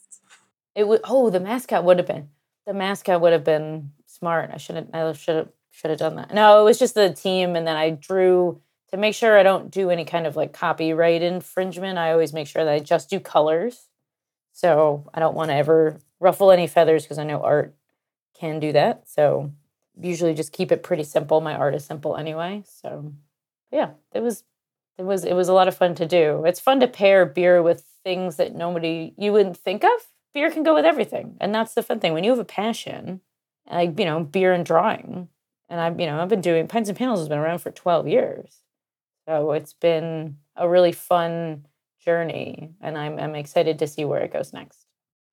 It 0.74 0.86
would, 0.86 1.00
oh, 1.04 1.30
the 1.30 1.40
mascot 1.40 1.84
would 1.84 1.96
have 1.96 2.06
been, 2.06 2.28
the 2.66 2.74
mascot 2.74 3.22
would 3.22 3.32
have 3.32 3.44
been 3.44 3.92
smart. 4.04 4.50
I 4.52 4.58
should 4.58 4.76
have, 4.76 4.88
I 4.92 5.10
should 5.14 5.36
have 5.36 5.48
should 5.72 5.90
have 5.90 5.98
done 5.98 6.14
that. 6.16 6.32
No, 6.32 6.60
it 6.60 6.64
was 6.64 6.78
just 6.78 6.94
the 6.94 7.12
team, 7.12 7.56
and 7.56 7.66
then 7.66 7.76
I 7.76 7.90
drew 7.90 8.60
to 8.90 8.96
make 8.96 9.14
sure 9.14 9.38
I 9.38 9.42
don't 9.42 9.70
do 9.70 9.90
any 9.90 10.04
kind 10.04 10.26
of 10.26 10.36
like 10.36 10.52
copyright 10.52 11.22
infringement. 11.22 11.98
I 11.98 12.12
always 12.12 12.32
make 12.32 12.46
sure 12.46 12.64
that 12.64 12.72
I 12.72 12.78
just 12.78 13.10
do 13.10 13.18
colors, 13.18 13.88
so 14.52 15.10
I 15.12 15.18
don't 15.18 15.34
want 15.34 15.50
to 15.50 15.54
ever 15.54 15.98
ruffle 16.20 16.52
any 16.52 16.66
feathers 16.66 17.02
because 17.02 17.18
I 17.18 17.24
know 17.24 17.42
art 17.42 17.74
can 18.38 18.60
do 18.60 18.72
that. 18.72 19.08
So 19.08 19.50
usually 20.00 20.34
just 20.34 20.52
keep 20.52 20.70
it 20.70 20.82
pretty 20.82 21.04
simple. 21.04 21.40
My 21.40 21.54
art 21.54 21.74
is 21.74 21.84
simple 21.84 22.16
anyway. 22.16 22.64
So 22.66 23.12
yeah, 23.70 23.90
it 24.12 24.20
was 24.20 24.44
it 24.98 25.04
was 25.04 25.24
it 25.24 25.34
was 25.34 25.48
a 25.48 25.54
lot 25.54 25.68
of 25.68 25.76
fun 25.76 25.94
to 25.96 26.06
do. 26.06 26.44
It's 26.44 26.60
fun 26.60 26.80
to 26.80 26.86
pair 26.86 27.24
beer 27.24 27.62
with 27.62 27.84
things 28.04 28.36
that 28.36 28.54
nobody 28.54 29.14
you 29.16 29.32
wouldn't 29.32 29.56
think 29.56 29.84
of. 29.84 29.90
Beer 30.34 30.50
can 30.50 30.62
go 30.62 30.74
with 30.74 30.84
everything, 30.84 31.36
and 31.40 31.54
that's 31.54 31.74
the 31.74 31.82
fun 31.82 32.00
thing. 32.00 32.12
When 32.12 32.24
you 32.24 32.30
have 32.30 32.38
a 32.38 32.44
passion, 32.44 33.20
like 33.70 33.98
you 33.98 34.04
know, 34.04 34.22
beer 34.22 34.52
and 34.52 34.64
drawing, 34.64 35.28
and 35.72 35.80
I've, 35.80 35.98
you 35.98 36.06
know, 36.06 36.20
I've 36.20 36.28
been 36.28 36.42
doing 36.42 36.68
Pints 36.68 36.90
and 36.90 36.98
Panels 36.98 37.20
has 37.20 37.30
been 37.30 37.38
around 37.38 37.60
for 37.60 37.70
12 37.70 38.06
years. 38.06 38.58
So 39.26 39.52
it's 39.52 39.72
been 39.72 40.36
a 40.54 40.68
really 40.68 40.92
fun 40.92 41.66
journey, 42.04 42.74
and 42.80 42.98
I'm 42.98 43.18
I'm 43.18 43.34
excited 43.34 43.78
to 43.78 43.86
see 43.86 44.04
where 44.04 44.20
it 44.20 44.32
goes 44.32 44.52
next. 44.52 44.84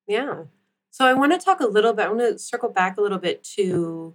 Yeah. 0.08 0.44
So 0.92 1.06
I 1.06 1.14
want 1.14 1.34
to 1.34 1.44
talk 1.44 1.60
a 1.60 1.66
little 1.66 1.92
bit. 1.92 2.06
I 2.06 2.10
want 2.10 2.22
to 2.22 2.40
circle 2.40 2.70
back 2.70 2.98
a 2.98 3.02
little 3.02 3.18
bit 3.18 3.44
to 3.56 4.14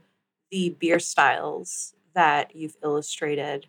the 0.51 0.71
beer 0.71 0.99
styles 0.99 1.95
that 2.15 2.57
you've 2.57 2.77
illustrated. 2.83 3.67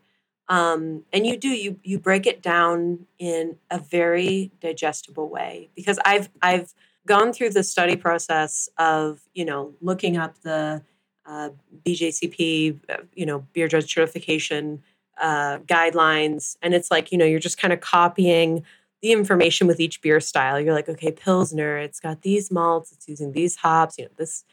Um, 0.47 1.03
and 1.11 1.27
you 1.27 1.35
do 1.37 1.49
you 1.49 1.79
you 1.83 1.99
break 1.99 2.25
it 2.25 2.41
down 2.41 3.07
in 3.19 3.57
a 3.69 3.79
very 3.79 4.51
digestible 4.61 5.27
way 5.27 5.71
because 5.75 5.99
I've 6.05 6.29
I've 6.41 6.73
gone 7.05 7.33
through 7.33 7.49
the 7.49 7.63
study 7.63 7.97
process 7.97 8.69
of 8.77 9.21
you 9.33 9.43
know 9.43 9.73
looking 9.81 10.15
up 10.15 10.39
the 10.43 10.83
uh, 11.25 11.49
BJCP 11.85 12.79
uh, 12.89 12.97
you 13.13 13.25
know 13.25 13.45
beer 13.53 13.67
judge 13.67 13.93
certification 13.93 14.83
uh, 15.19 15.59
guidelines, 15.59 16.57
and 16.61 16.73
it's 16.73 16.91
like 16.91 17.11
you 17.11 17.17
know 17.17 17.25
you're 17.25 17.39
just 17.39 17.57
kind 17.57 17.73
of 17.73 17.79
copying 17.81 18.63
the 19.01 19.11
information 19.11 19.67
with 19.67 19.79
each 19.79 20.01
beer 20.01 20.19
style. 20.19 20.59
You're 20.59 20.73
like, 20.73 20.89
okay, 20.89 21.11
Pilsner, 21.11 21.77
it's 21.77 21.99
got 21.99 22.23
these 22.23 22.49
malts, 22.51 22.91
it's 22.91 23.07
using 23.07 23.33
these 23.33 23.55
hops, 23.55 23.97
you 23.97 24.05
know, 24.05 24.11
this, 24.17 24.43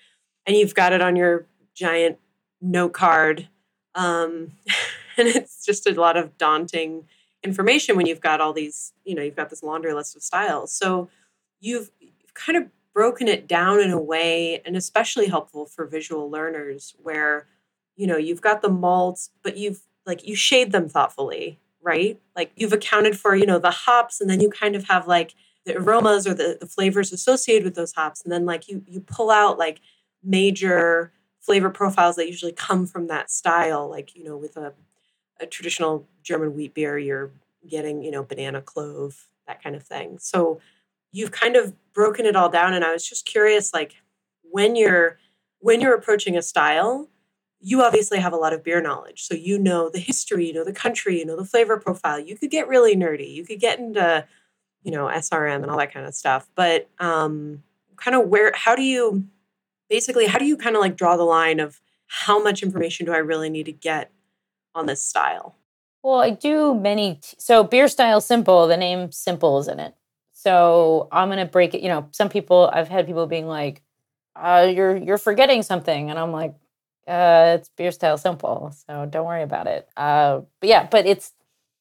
and 0.46 0.56
you've 0.56 0.74
got 0.74 0.92
it 0.92 1.00
on 1.00 1.16
your 1.16 1.46
giant 1.74 2.18
note 2.60 2.92
card. 2.92 3.48
Um, 3.94 4.52
and 5.16 5.28
it's 5.28 5.64
just 5.64 5.86
a 5.86 5.98
lot 5.98 6.16
of 6.16 6.36
daunting 6.36 7.04
information 7.42 7.96
when 7.96 8.06
you've 8.06 8.20
got 8.20 8.40
all 8.40 8.52
these, 8.52 8.92
you 9.04 9.14
know, 9.14 9.22
you've 9.22 9.36
got 9.36 9.48
this 9.48 9.62
laundry 9.62 9.94
list 9.94 10.16
of 10.16 10.22
styles. 10.22 10.72
So 10.72 11.08
you've, 11.60 11.90
you've 11.98 12.34
kind 12.34 12.58
of 12.58 12.68
broken 12.94 13.28
it 13.28 13.46
down 13.46 13.80
in 13.80 13.90
a 13.90 14.00
way, 14.00 14.60
and 14.64 14.76
especially 14.76 15.28
helpful 15.28 15.66
for 15.66 15.86
visual 15.86 16.30
learners 16.30 16.94
where, 17.02 17.46
you 17.96 18.06
know, 18.06 18.16
you've 18.16 18.42
got 18.42 18.62
the 18.62 18.68
malts, 18.68 19.30
but 19.42 19.56
you've 19.56 19.82
like 20.04 20.26
you 20.26 20.34
shade 20.34 20.72
them 20.72 20.88
thoughtfully 20.88 21.58
right? 21.82 22.20
Like 22.34 22.52
you've 22.56 22.72
accounted 22.72 23.18
for, 23.18 23.34
you 23.34 23.44
know, 23.44 23.58
the 23.58 23.70
hops 23.70 24.20
and 24.20 24.30
then 24.30 24.40
you 24.40 24.48
kind 24.48 24.76
of 24.76 24.84
have 24.88 25.06
like 25.06 25.34
the 25.66 25.76
aromas 25.76 26.26
or 26.26 26.34
the, 26.34 26.56
the 26.60 26.66
flavors 26.66 27.12
associated 27.12 27.64
with 27.64 27.74
those 27.74 27.92
hops. 27.92 28.22
And 28.22 28.32
then 28.32 28.46
like 28.46 28.68
you 28.68 28.84
you 28.86 29.00
pull 29.00 29.30
out 29.30 29.58
like 29.58 29.80
major 30.22 31.12
flavor 31.40 31.70
profiles 31.70 32.16
that 32.16 32.28
usually 32.28 32.52
come 32.52 32.86
from 32.86 33.08
that 33.08 33.30
style. 33.30 33.90
Like, 33.90 34.14
you 34.14 34.24
know, 34.24 34.36
with 34.36 34.56
a, 34.56 34.72
a 35.40 35.46
traditional 35.46 36.06
German 36.22 36.54
wheat 36.54 36.72
beer, 36.72 36.98
you're 36.98 37.32
getting, 37.68 38.02
you 38.02 38.10
know, 38.10 38.22
banana 38.22 38.62
clove, 38.62 39.26
that 39.46 39.62
kind 39.62 39.74
of 39.74 39.82
thing. 39.82 40.18
So 40.18 40.60
you've 41.12 41.30
kind 41.30 41.56
of 41.56 41.74
broken 41.92 42.26
it 42.26 42.34
all 42.34 42.48
down. 42.48 42.72
And 42.72 42.84
I 42.84 42.92
was 42.92 43.06
just 43.06 43.26
curious, 43.26 43.72
like 43.72 43.94
when 44.42 44.74
you're 44.76 45.18
when 45.60 45.80
you're 45.80 45.94
approaching 45.94 46.36
a 46.36 46.42
style, 46.42 47.08
you 47.60 47.82
obviously 47.82 48.18
have 48.18 48.32
a 48.32 48.36
lot 48.36 48.52
of 48.52 48.64
beer 48.64 48.82
knowledge. 48.82 49.22
So 49.22 49.34
you 49.34 49.58
know 49.58 49.88
the 49.88 50.00
history, 50.00 50.46
you 50.46 50.52
know 50.52 50.64
the 50.64 50.72
country, 50.72 51.18
you 51.18 51.24
know 51.24 51.36
the 51.36 51.44
flavor 51.44 51.78
profile. 51.78 52.18
You 52.18 52.36
could 52.36 52.50
get 52.50 52.66
really 52.66 52.96
nerdy. 52.96 53.32
You 53.32 53.44
could 53.44 53.60
get 53.60 53.78
into, 53.78 54.26
you 54.82 54.90
know, 54.90 55.06
SRM 55.06 55.62
and 55.62 55.70
all 55.70 55.78
that 55.78 55.92
kind 55.94 56.06
of 56.06 56.14
stuff. 56.14 56.48
But 56.56 56.90
um, 56.98 57.62
kind 57.96 58.16
of 58.16 58.28
where, 58.28 58.52
how 58.54 58.74
do 58.74 58.82
you, 58.82 59.24
basically, 59.88 60.26
how 60.26 60.38
do 60.38 60.44
you 60.44 60.56
kind 60.56 60.74
of 60.74 60.82
like 60.82 60.96
draw 60.96 61.16
the 61.16 61.22
line 61.22 61.60
of 61.60 61.80
how 62.08 62.42
much 62.42 62.62
information 62.62 63.06
do 63.06 63.12
I 63.12 63.18
really 63.18 63.48
need 63.48 63.66
to 63.66 63.72
get 63.72 64.10
on 64.74 64.86
this 64.86 65.04
style? 65.04 65.56
Well, 66.02 66.20
I 66.20 66.30
do 66.30 66.74
many. 66.74 67.20
T- 67.22 67.36
so 67.38 67.62
beer 67.62 67.86
style 67.86 68.20
simple. 68.20 68.66
The 68.66 68.76
name 68.76 69.12
simple 69.12 69.60
is 69.60 69.68
in 69.68 69.78
it. 69.78 69.94
So 70.42 71.08
I'm 71.12 71.28
gonna 71.28 71.46
break 71.46 71.74
it. 71.74 71.82
You 71.82 71.88
know, 71.88 72.08
some 72.12 72.28
people 72.28 72.68
I've 72.72 72.88
had 72.88 73.06
people 73.06 73.26
being 73.26 73.46
like, 73.46 73.82
uh, 74.36 74.70
"You're 74.74 74.96
you're 74.96 75.18
forgetting 75.18 75.62
something," 75.62 76.10
and 76.10 76.18
I'm 76.18 76.32
like, 76.32 76.54
uh, 77.06 77.56
it's 77.58 77.68
beer 77.76 77.92
style 77.92 78.18
simple, 78.18 78.72
so 78.86 79.06
don't 79.06 79.26
worry 79.26 79.42
about 79.42 79.66
it. 79.68 79.88
Uh, 79.96 80.40
but 80.60 80.68
yeah, 80.68 80.88
but 80.90 81.06
it's 81.06 81.32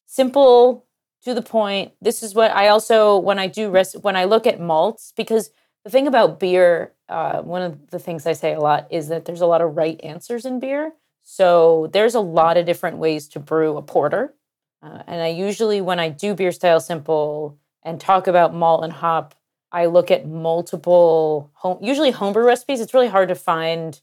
simple 0.06 0.86
to 1.24 1.34
the 1.34 1.42
point. 1.42 1.92
This 2.00 2.22
is 2.22 2.34
what 2.34 2.52
I 2.52 2.68
also 2.68 3.18
when 3.18 3.38
I 3.38 3.48
do 3.48 3.68
rest 3.70 3.96
when 4.02 4.16
I 4.16 4.24
look 4.24 4.46
at 4.46 4.60
malts 4.60 5.12
because 5.16 5.50
the 5.84 5.90
thing 5.90 6.06
about 6.06 6.38
beer, 6.38 6.92
uh, 7.08 7.42
one 7.42 7.62
of 7.62 7.90
the 7.90 7.98
things 7.98 8.26
I 8.26 8.32
say 8.34 8.52
a 8.54 8.60
lot 8.60 8.86
is 8.90 9.08
that 9.08 9.24
there's 9.24 9.40
a 9.40 9.46
lot 9.46 9.60
of 9.62 9.76
right 9.76 10.00
answers 10.04 10.44
in 10.44 10.60
beer. 10.60 10.92
So 11.24 11.88
there's 11.92 12.14
a 12.14 12.20
lot 12.20 12.56
of 12.56 12.66
different 12.66 12.98
ways 12.98 13.28
to 13.30 13.40
brew 13.40 13.76
a 13.76 13.82
porter, 13.82 14.34
uh, 14.82 15.02
and 15.08 15.20
I 15.22 15.28
usually 15.28 15.80
when 15.80 15.98
I 16.00 16.08
do 16.10 16.34
beer 16.34 16.52
style 16.52 16.80
simple 16.80 17.58
and 17.82 18.00
talk 18.00 18.26
about 18.26 18.54
malt 18.54 18.84
and 18.84 18.92
hop, 18.92 19.34
I 19.70 19.86
look 19.86 20.10
at 20.10 20.26
multiple 20.26 21.50
home, 21.54 21.78
usually 21.82 22.10
homebrew 22.10 22.44
recipes. 22.44 22.80
It's 22.80 22.94
really 22.94 23.08
hard 23.08 23.28
to 23.28 23.34
find 23.34 24.00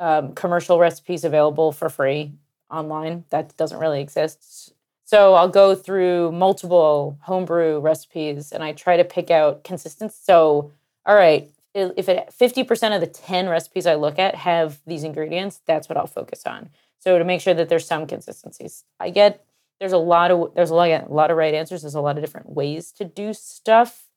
um, 0.00 0.34
commercial 0.34 0.78
recipes 0.78 1.24
available 1.24 1.72
for 1.72 1.88
free 1.88 2.32
online. 2.70 3.24
That 3.30 3.56
doesn't 3.56 3.78
really 3.78 4.00
exist. 4.00 4.72
So 5.04 5.34
I'll 5.34 5.48
go 5.48 5.74
through 5.74 6.32
multiple 6.32 7.18
homebrew 7.22 7.78
recipes 7.78 8.50
and 8.52 8.64
I 8.64 8.72
try 8.72 8.96
to 8.96 9.04
pick 9.04 9.30
out 9.30 9.62
consistency. 9.62 10.16
So, 10.22 10.72
all 11.06 11.14
right, 11.14 11.50
if 11.74 12.08
it 12.08 12.32
50% 12.38 12.94
of 12.94 13.00
the 13.00 13.06
10 13.06 13.48
recipes 13.48 13.86
I 13.86 13.94
look 13.94 14.18
at 14.18 14.34
have 14.34 14.80
these 14.86 15.04
ingredients, 15.04 15.60
that's 15.66 15.88
what 15.88 15.96
I'll 15.96 16.06
focus 16.06 16.44
on. 16.46 16.70
So 16.98 17.18
to 17.18 17.24
make 17.24 17.40
sure 17.40 17.54
that 17.54 17.68
there's 17.68 17.86
some 17.86 18.06
consistencies. 18.06 18.84
I 18.98 19.10
get 19.10 19.44
there's 19.80 19.92
a 19.92 19.98
lot 19.98 20.30
of 20.30 20.54
there's 20.54 20.70
a 20.70 20.74
lot, 20.74 20.88
a 20.88 21.12
lot 21.12 21.30
of 21.30 21.36
right 21.36 21.54
answers. 21.54 21.82
There's 21.82 21.94
a 21.94 22.00
lot 22.00 22.16
of 22.16 22.22
different 22.22 22.50
ways 22.50 22.92
to 22.92 23.04
do 23.04 23.32
stuff 23.32 24.08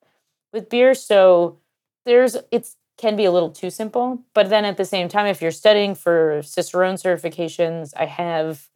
with 0.53 0.69
beer. 0.69 0.93
So 0.93 1.59
there's 2.05 2.37
it's 2.51 2.75
can 2.97 3.15
be 3.15 3.25
a 3.25 3.31
little 3.31 3.51
too 3.51 3.69
simple. 3.69 4.23
But 4.33 4.49
then 4.49 4.65
at 4.65 4.77
the 4.77 4.85
same 4.85 5.07
time, 5.07 5.27
if 5.27 5.41
you're 5.41 5.51
studying 5.51 5.93
for 5.93 6.41
Cicerone 6.43 6.95
certifications, 6.95 7.93
I 7.95 8.05
have 8.05 8.69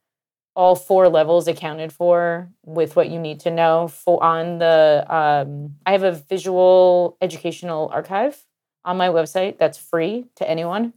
all 0.55 0.75
four 0.75 1.07
levels 1.07 1.47
accounted 1.47 1.93
for 1.93 2.49
with 2.65 2.95
what 2.95 3.09
you 3.09 3.19
need 3.19 3.39
to 3.39 3.51
know 3.51 3.87
for 3.87 4.21
on 4.21 4.57
the 4.57 5.05
um, 5.09 5.75
i 5.85 5.91
have 5.91 6.03
a 6.03 6.11
visual 6.11 7.17
educational 7.21 7.89
archive 7.93 8.45
on 8.83 8.97
my 8.97 9.07
website 9.07 9.57
that's 9.57 9.77
free 9.77 10.25
to 10.35 10.49
anyone 10.49 10.93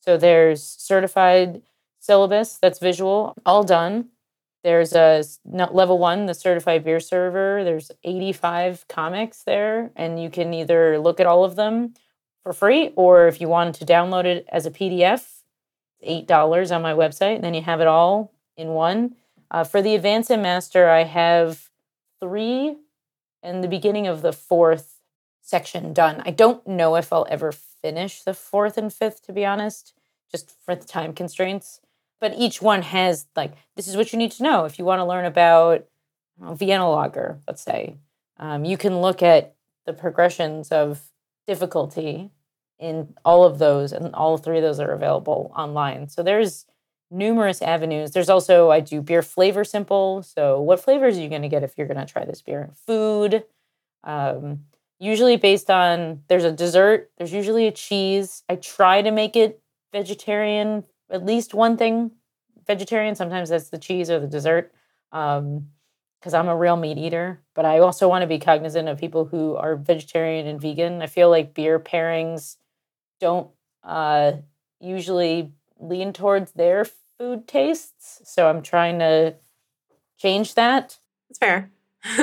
so 0.00 0.16
there's 0.16 0.62
certified 0.62 1.62
syllabus 2.00 2.58
that's 2.60 2.78
visual 2.78 3.34
all 3.46 3.64
done 3.64 4.08
there's 4.64 4.92
a 4.92 5.22
level 5.46 5.98
one 5.98 6.26
the 6.26 6.34
certified 6.34 6.84
beer 6.84 7.00
server 7.00 7.62
there's 7.64 7.90
85 8.04 8.86
comics 8.88 9.42
there 9.44 9.90
and 9.96 10.20
you 10.20 10.30
can 10.30 10.52
either 10.52 10.98
look 10.98 11.20
at 11.20 11.26
all 11.26 11.44
of 11.44 11.56
them 11.56 11.94
for 12.48 12.54
free, 12.54 12.92
or 12.96 13.28
if 13.28 13.42
you 13.42 13.48
want 13.48 13.74
to 13.74 13.84
download 13.84 14.24
it 14.24 14.46
as 14.50 14.64
a 14.64 14.70
PDF, 14.70 15.42
$8 16.06 16.74
on 16.74 16.80
my 16.80 16.94
website, 16.94 17.34
and 17.34 17.44
then 17.44 17.52
you 17.52 17.60
have 17.60 17.82
it 17.82 17.86
all 17.86 18.32
in 18.56 18.68
one. 18.68 19.16
Uh, 19.50 19.64
for 19.64 19.82
the 19.82 19.94
Advanced 19.94 20.30
and 20.30 20.40
Master, 20.40 20.88
I 20.88 21.04
have 21.04 21.68
three 22.20 22.76
and 23.42 23.62
the 23.62 23.68
beginning 23.68 24.06
of 24.06 24.22
the 24.22 24.32
fourth 24.32 25.00
section 25.42 25.92
done. 25.92 26.22
I 26.24 26.30
don't 26.30 26.66
know 26.66 26.96
if 26.96 27.12
I'll 27.12 27.26
ever 27.28 27.52
finish 27.52 28.22
the 28.22 28.32
fourth 28.32 28.78
and 28.78 28.90
fifth, 28.90 29.26
to 29.26 29.32
be 29.34 29.44
honest, 29.44 29.92
just 30.30 30.50
for 30.64 30.74
the 30.74 30.86
time 30.86 31.12
constraints. 31.12 31.80
But 32.20 32.34
each 32.36 32.60
one 32.60 32.82
has, 32.82 33.26
like, 33.36 33.52
this 33.76 33.86
is 33.86 33.96
what 33.96 34.12
you 34.12 34.18
need 34.18 34.32
to 34.32 34.42
know 34.42 34.64
if 34.64 34.78
you 34.78 34.84
want 34.84 35.00
to 35.00 35.04
learn 35.04 35.24
about 35.24 35.86
know, 36.40 36.54
Vienna 36.54 36.88
lager, 36.88 37.38
let's 37.46 37.62
say. 37.62 37.96
Um, 38.38 38.64
you 38.64 38.76
can 38.76 39.00
look 39.00 39.22
at 39.22 39.54
the 39.86 39.92
progressions 39.92 40.70
of 40.70 41.00
difficulty 41.46 42.30
in 42.78 43.14
all 43.24 43.44
of 43.44 43.58
those, 43.58 43.92
and 43.92 44.14
all 44.14 44.38
three 44.38 44.58
of 44.58 44.62
those 44.62 44.80
are 44.80 44.92
available 44.92 45.52
online. 45.56 46.08
So 46.08 46.22
there's 46.22 46.66
numerous 47.10 47.62
avenues. 47.62 48.12
There's 48.12 48.28
also 48.28 48.70
I 48.70 48.80
do 48.80 49.00
beer 49.00 49.22
flavor 49.22 49.64
simple. 49.64 50.22
So 50.22 50.60
what 50.60 50.80
flavors 50.80 51.16
are 51.16 51.20
you 51.20 51.28
going 51.28 51.42
to 51.42 51.48
get 51.48 51.64
if 51.64 51.76
you're 51.76 51.86
going 51.86 51.98
to 51.98 52.12
try 52.12 52.24
this 52.24 52.42
beer? 52.42 52.70
Food, 52.86 53.44
um, 54.04 54.60
usually 55.00 55.36
based 55.36 55.70
on 55.70 56.22
there's 56.28 56.44
a 56.44 56.52
dessert. 56.52 57.10
There's 57.18 57.32
usually 57.32 57.66
a 57.66 57.72
cheese. 57.72 58.44
I 58.48 58.56
try 58.56 59.02
to 59.02 59.10
make 59.10 59.34
it 59.34 59.60
vegetarian. 59.92 60.84
At 61.10 61.24
least 61.24 61.54
one 61.54 61.76
thing 61.76 62.12
vegetarian. 62.66 63.14
Sometimes 63.14 63.48
that's 63.48 63.70
the 63.70 63.78
cheese 63.78 64.10
or 64.10 64.20
the 64.20 64.26
dessert. 64.26 64.72
Um, 65.12 65.68
because 66.20 66.34
I'm 66.34 66.48
a 66.48 66.56
real 66.56 66.76
meat 66.76 66.98
eater, 66.98 67.40
but 67.54 67.64
I 67.64 67.78
also 67.78 68.08
want 68.08 68.22
to 68.22 68.26
be 68.26 68.40
cognizant 68.40 68.88
of 68.88 68.98
people 68.98 69.24
who 69.24 69.54
are 69.54 69.76
vegetarian 69.76 70.46
and 70.46 70.60
vegan. 70.60 71.00
I 71.00 71.06
feel 71.06 71.30
like 71.30 71.54
beer 71.54 71.78
pairings 71.78 72.56
don't 73.20 73.48
uh, 73.84 74.32
usually 74.80 75.52
lean 75.78 76.12
towards 76.12 76.52
their 76.52 76.84
food 77.18 77.46
tastes, 77.46 78.20
so 78.24 78.48
I'm 78.48 78.62
trying 78.62 78.98
to 78.98 79.36
change 80.16 80.54
that. 80.54 80.98
It's 81.30 81.38
fair. 81.38 81.70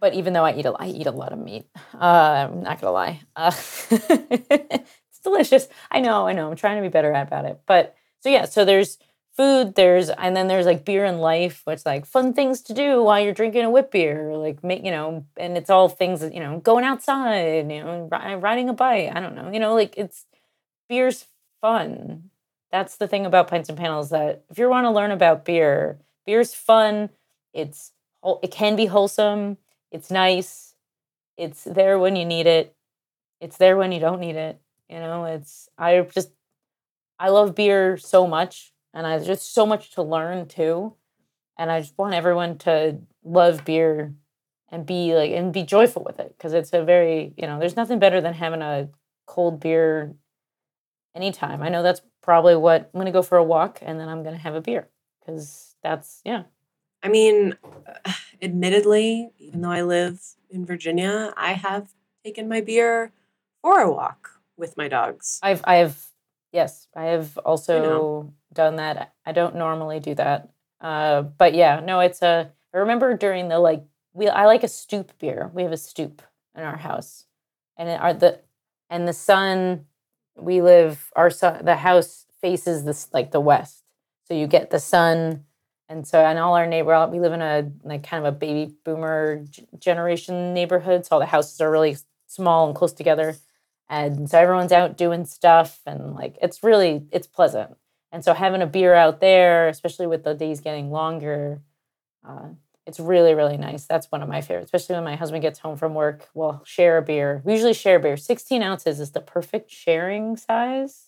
but 0.00 0.14
even 0.14 0.32
though 0.32 0.44
I 0.44 0.54
eat 0.54 0.66
a, 0.66 0.72
I 0.72 0.88
eat 0.88 1.06
a 1.06 1.10
lot 1.10 1.32
of 1.32 1.38
meat, 1.38 1.66
uh, 1.94 2.48
I'm 2.50 2.62
not 2.62 2.80
gonna 2.80 2.92
lie. 2.92 3.20
Uh, 3.34 3.50
delicious. 5.26 5.68
I 5.90 6.00
know, 6.00 6.26
I 6.26 6.32
know. 6.32 6.50
I'm 6.50 6.56
trying 6.56 6.76
to 6.76 6.82
be 6.82 6.92
better 6.92 7.12
at 7.12 7.28
about 7.28 7.44
it. 7.44 7.60
But 7.66 7.94
so 8.20 8.28
yeah, 8.28 8.44
so 8.46 8.64
there's 8.64 8.98
food 9.36 9.74
there's 9.74 10.08
and 10.08 10.34
then 10.34 10.48
there's 10.48 10.64
like 10.64 10.86
beer 10.86 11.04
and 11.04 11.20
life 11.20 11.60
which 11.64 11.84
like 11.84 12.06
fun 12.06 12.32
things 12.32 12.62
to 12.62 12.72
do 12.72 13.02
while 13.02 13.20
you're 13.20 13.34
drinking 13.34 13.66
a 13.66 13.70
whip 13.70 13.90
beer 13.90 14.34
like 14.34 14.64
make 14.64 14.82
you 14.82 14.90
know 14.90 15.26
and 15.36 15.58
it's 15.58 15.68
all 15.68 15.90
things 15.90 16.20
that 16.20 16.32
you 16.32 16.40
know 16.40 16.58
going 16.60 16.86
outside 16.86 17.70
you 17.70 17.84
know 17.84 18.08
riding 18.10 18.70
a 18.70 18.72
bike 18.72 19.12
i 19.14 19.20
don't 19.20 19.34
know 19.34 19.50
you 19.52 19.60
know 19.60 19.74
like 19.74 19.92
it's 19.98 20.24
beer's 20.88 21.26
fun 21.60 22.30
that's 22.72 22.96
the 22.96 23.06
thing 23.06 23.26
about 23.26 23.46
pints 23.46 23.68
and 23.68 23.76
panels 23.76 24.08
that 24.08 24.42
if 24.48 24.58
you 24.58 24.70
want 24.70 24.86
to 24.86 24.90
learn 24.90 25.10
about 25.10 25.44
beer 25.44 25.98
beer's 26.24 26.54
fun 26.54 27.10
it's 27.52 27.92
it 28.42 28.50
can 28.50 28.74
be 28.74 28.86
wholesome 28.86 29.58
it's 29.90 30.10
nice. 30.10 30.74
It's 31.36 31.64
there 31.64 31.98
when 31.98 32.16
you 32.16 32.24
need 32.24 32.46
it. 32.46 32.74
It's 33.40 33.56
there 33.56 33.76
when 33.76 33.92
you 33.92 34.00
don't 34.00 34.20
need 34.20 34.36
it. 34.36 34.60
You 34.88 34.98
know, 34.98 35.24
it's 35.24 35.68
I 35.76 36.00
just 36.00 36.30
I 37.18 37.30
love 37.30 37.54
beer 37.54 37.96
so 37.96 38.26
much 38.26 38.72
and 38.94 39.06
I 39.06 39.18
just 39.18 39.52
so 39.52 39.66
much 39.66 39.92
to 39.92 40.02
learn 40.02 40.46
too. 40.46 40.94
And 41.58 41.70
I 41.70 41.80
just 41.80 41.96
want 41.98 42.14
everyone 42.14 42.58
to 42.58 42.98
love 43.24 43.64
beer 43.64 44.14
and 44.70 44.84
be 44.86 45.14
like 45.14 45.30
and 45.32 45.52
be 45.52 45.62
joyful 45.62 46.04
with 46.04 46.20
it 46.20 46.34
because 46.36 46.52
it's 46.52 46.72
a 46.72 46.84
very, 46.84 47.32
you 47.36 47.46
know, 47.46 47.58
there's 47.58 47.76
nothing 47.76 47.98
better 47.98 48.20
than 48.20 48.34
having 48.34 48.62
a 48.62 48.88
cold 49.26 49.60
beer 49.60 50.14
anytime. 51.14 51.62
I 51.62 51.68
know 51.68 51.82
that's 51.82 52.02
probably 52.22 52.56
what 52.56 52.82
I'm 52.82 52.98
going 53.00 53.06
to 53.06 53.12
go 53.12 53.22
for 53.22 53.38
a 53.38 53.44
walk 53.44 53.78
and 53.82 53.98
then 53.98 54.08
I'm 54.08 54.22
going 54.22 54.34
to 54.34 54.40
have 54.42 54.54
a 54.54 54.60
beer 54.60 54.88
because 55.20 55.74
that's 55.82 56.20
yeah. 56.24 56.44
I 57.02 57.08
mean, 57.08 57.56
admittedly, 58.42 59.30
even 59.38 59.62
though 59.62 59.70
I 59.70 59.82
live 59.82 60.20
in 60.50 60.66
Virginia, 60.66 61.32
I 61.36 61.52
have 61.54 61.94
taken 62.24 62.48
my 62.48 62.60
beer 62.60 63.12
for 63.62 63.80
a 63.80 63.90
walk 63.90 64.35
with 64.56 64.76
my 64.76 64.88
dogs. 64.88 65.38
I've 65.42 65.62
I 65.64 65.76
have 65.76 65.98
yes, 66.52 66.88
I 66.94 67.06
have 67.06 67.36
also 67.38 67.76
you 67.76 67.82
know. 67.82 68.34
done 68.52 68.76
that. 68.76 69.14
I 69.24 69.32
don't 69.32 69.56
normally 69.56 70.00
do 70.00 70.14
that. 70.14 70.50
Uh, 70.80 71.22
but 71.22 71.54
yeah, 71.54 71.80
no, 71.80 72.00
it's 72.00 72.22
a 72.22 72.50
I 72.74 72.78
remember 72.78 73.16
during 73.16 73.48
the 73.48 73.58
like 73.58 73.84
we 74.12 74.28
I 74.28 74.46
like 74.46 74.62
a 74.64 74.68
stoop 74.68 75.12
beer. 75.18 75.50
We 75.54 75.62
have 75.62 75.72
a 75.72 75.76
stoop 75.76 76.22
in 76.54 76.62
our 76.62 76.76
house. 76.76 77.24
And 77.76 77.88
it 77.88 78.00
are 78.00 78.14
the 78.14 78.40
and 78.90 79.06
the 79.06 79.12
sun 79.12 79.86
we 80.36 80.60
live 80.62 81.10
our 81.16 81.30
sun 81.30 81.64
the 81.64 81.76
house 81.76 82.26
faces 82.40 82.84
this 82.84 83.08
like 83.12 83.30
the 83.30 83.40
west. 83.40 83.82
So 84.24 84.34
you 84.34 84.46
get 84.46 84.70
the 84.70 84.80
sun 84.80 85.44
and 85.88 86.06
so 86.06 86.24
and 86.24 86.38
all 86.38 86.54
our 86.54 86.66
neighbor 86.66 87.08
we 87.10 87.20
live 87.20 87.32
in 87.32 87.42
a 87.42 87.70
like 87.84 88.02
kind 88.02 88.26
of 88.26 88.34
a 88.34 88.36
baby 88.36 88.74
boomer 88.84 89.44
generation 89.78 90.52
neighborhood 90.52 91.06
so 91.06 91.14
all 91.14 91.20
the 91.20 91.26
houses 91.26 91.60
are 91.60 91.70
really 91.70 91.96
small 92.26 92.66
and 92.66 92.74
close 92.74 92.92
together 92.92 93.36
and 93.88 94.28
so 94.28 94.38
everyone's 94.38 94.72
out 94.72 94.96
doing 94.96 95.24
stuff 95.24 95.80
and 95.86 96.14
like 96.14 96.36
it's 96.42 96.62
really 96.62 97.06
it's 97.12 97.26
pleasant 97.26 97.76
and 98.12 98.24
so 98.24 98.34
having 98.34 98.62
a 98.62 98.66
beer 98.66 98.94
out 98.94 99.20
there 99.20 99.68
especially 99.68 100.06
with 100.06 100.24
the 100.24 100.34
days 100.34 100.60
getting 100.60 100.90
longer 100.90 101.60
uh, 102.28 102.48
it's 102.86 103.00
really 103.00 103.34
really 103.34 103.56
nice 103.56 103.84
that's 103.84 104.10
one 104.10 104.22
of 104.22 104.28
my 104.28 104.40
favorites 104.40 104.68
especially 104.72 104.94
when 104.94 105.04
my 105.04 105.16
husband 105.16 105.42
gets 105.42 105.58
home 105.58 105.76
from 105.76 105.94
work 105.94 106.28
we'll 106.34 106.62
share 106.64 106.98
a 106.98 107.02
beer 107.02 107.42
we 107.44 107.52
usually 107.52 107.74
share 107.74 107.96
a 107.96 108.00
beer 108.00 108.16
16 108.16 108.62
ounces 108.62 109.00
is 109.00 109.12
the 109.12 109.20
perfect 109.20 109.70
sharing 109.70 110.36
size 110.36 111.06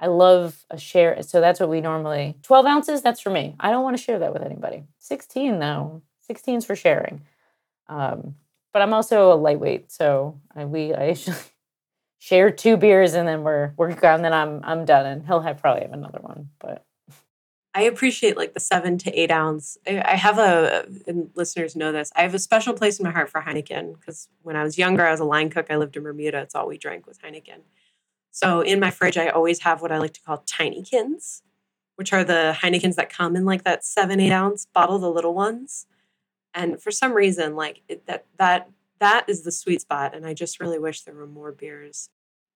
I 0.00 0.08
love 0.08 0.66
a 0.70 0.76
share. 0.76 1.22
So 1.22 1.40
that's 1.40 1.60
what 1.60 1.68
we 1.68 1.80
normally 1.80 2.36
12 2.42 2.66
ounces, 2.66 3.02
that's 3.02 3.20
for 3.20 3.30
me. 3.30 3.54
I 3.58 3.70
don't 3.70 3.84
want 3.84 3.96
to 3.96 4.02
share 4.02 4.18
that 4.18 4.32
with 4.32 4.42
anybody. 4.42 4.84
16 4.98 5.58
though. 5.58 6.02
16 6.22 6.58
is 6.58 6.64
for 6.64 6.76
sharing. 6.76 7.22
Um, 7.88 8.34
but 8.72 8.82
I'm 8.82 8.92
also 8.92 9.32
a 9.32 9.36
lightweight, 9.36 9.92
so 9.92 10.40
I, 10.54 10.64
we 10.64 10.92
I 10.92 11.08
usually 11.08 11.36
share 12.24 12.50
two 12.50 12.78
beers 12.78 13.12
and 13.12 13.28
then 13.28 13.42
we're 13.42 13.74
we're 13.76 13.94
gone. 13.94 14.22
Then 14.22 14.32
I'm 14.32 14.60
I'm 14.64 14.86
done, 14.86 15.04
and 15.04 15.26
he'll 15.26 15.40
have 15.40 15.60
probably 15.60 15.82
have 15.82 15.92
another 15.92 16.20
one. 16.22 16.48
But 16.58 16.86
I 17.74 17.82
appreciate 17.82 18.36
like 18.36 18.54
the 18.54 18.60
seven 18.60 18.96
to 18.98 19.12
eight 19.12 19.30
ounce. 19.30 19.76
I 19.86 20.16
have 20.16 20.38
a, 20.38 20.86
and 21.06 21.30
listeners 21.34 21.76
know 21.76 21.92
this. 21.92 22.10
I 22.16 22.22
have 22.22 22.32
a 22.32 22.38
special 22.38 22.72
place 22.72 22.98
in 22.98 23.04
my 23.04 23.10
heart 23.10 23.28
for 23.28 23.42
Heineken 23.42 23.98
because 23.98 24.28
when 24.42 24.56
I 24.56 24.62
was 24.62 24.78
younger, 24.78 25.04
I 25.04 25.10
was 25.10 25.20
a 25.20 25.24
line 25.24 25.50
cook. 25.50 25.66
I 25.68 25.76
lived 25.76 25.96
in 25.96 26.02
Bermuda. 26.02 26.38
It's 26.38 26.54
all 26.54 26.66
we 26.66 26.78
drank 26.78 27.06
was 27.06 27.18
Heineken. 27.18 27.60
So 28.30 28.62
in 28.62 28.80
my 28.80 28.90
fridge, 28.90 29.18
I 29.18 29.28
always 29.28 29.60
have 29.60 29.82
what 29.82 29.92
I 29.92 29.98
like 29.98 30.14
to 30.14 30.22
call 30.22 30.44
Tinykins, 30.46 31.42
which 31.96 32.12
are 32.12 32.24
the 32.24 32.56
Heinekens 32.62 32.94
that 32.94 33.10
come 33.10 33.36
in 33.36 33.44
like 33.44 33.64
that 33.64 33.84
seven, 33.84 34.18
eight 34.18 34.32
ounce 34.32 34.66
bottle, 34.72 34.98
the 34.98 35.10
little 35.10 35.34
ones. 35.34 35.86
And 36.54 36.80
for 36.80 36.90
some 36.90 37.12
reason, 37.12 37.54
like 37.54 37.82
it, 37.88 38.06
that, 38.06 38.24
that, 38.38 38.70
that 39.00 39.24
is 39.28 39.42
the 39.42 39.52
sweet 39.52 39.80
spot. 39.80 40.14
And 40.14 40.26
I 40.26 40.34
just 40.34 40.60
really 40.60 40.78
wish 40.78 41.02
there 41.02 41.14
were 41.14 41.26
more 41.26 41.52
beers. 41.52 42.08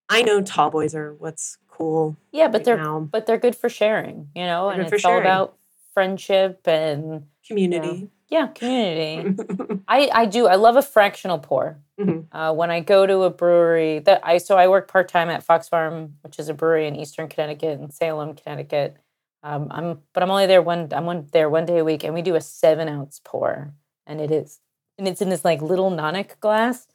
I 0.08 0.22
know 0.22 0.40
tall 0.40 0.70
boys 0.70 0.94
are 0.94 1.14
what's 1.14 1.58
cool. 1.68 2.16
Yeah, 2.32 2.48
but 2.48 2.58
right 2.58 2.64
they're 2.64 2.76
now. 2.78 3.00
but 3.00 3.26
they're 3.26 3.38
good 3.38 3.56
for 3.56 3.68
sharing, 3.68 4.28
you 4.34 4.44
know, 4.44 4.70
they're 4.70 4.80
and 4.80 4.92
it's 4.92 5.04
all 5.04 5.18
about 5.18 5.56
friendship 5.92 6.66
and 6.66 7.26
community. 7.46 7.88
You 7.88 7.94
know, 7.94 8.10
yeah, 8.30 8.46
community. 8.48 9.36
I 9.88 10.10
I 10.12 10.26
do. 10.26 10.46
I 10.46 10.56
love 10.56 10.76
a 10.76 10.82
fractional 10.82 11.38
pour. 11.38 11.78
Mm-hmm. 11.98 12.36
Uh, 12.36 12.52
when 12.52 12.70
I 12.70 12.80
go 12.80 13.06
to 13.06 13.22
a 13.22 13.30
brewery, 13.30 14.00
that 14.00 14.20
I 14.22 14.38
so 14.38 14.56
I 14.56 14.68
work 14.68 14.88
part 14.88 15.08
time 15.08 15.28
at 15.28 15.42
Fox 15.42 15.68
Farm, 15.68 16.14
which 16.22 16.38
is 16.38 16.48
a 16.48 16.54
brewery 16.54 16.86
in 16.86 16.96
Eastern 16.96 17.28
Connecticut 17.28 17.80
and 17.80 17.92
Salem, 17.92 18.34
Connecticut. 18.34 18.96
Um, 19.42 19.68
I'm 19.70 20.00
but 20.12 20.22
I'm 20.22 20.30
only 20.30 20.46
there 20.46 20.62
one. 20.62 20.88
I'm 20.92 21.06
one 21.06 21.26
there 21.32 21.48
one 21.48 21.64
day 21.64 21.78
a 21.78 21.84
week, 21.84 22.04
and 22.04 22.14
we 22.14 22.22
do 22.22 22.34
a 22.34 22.40
seven 22.40 22.88
ounce 22.88 23.20
pour, 23.24 23.72
and 24.06 24.20
it 24.20 24.30
is 24.30 24.60
and 24.98 25.08
it's 25.08 25.22
in 25.22 25.28
this 25.28 25.44
like 25.44 25.62
little 25.62 25.90
nonic 25.90 26.38
glass, 26.40 26.86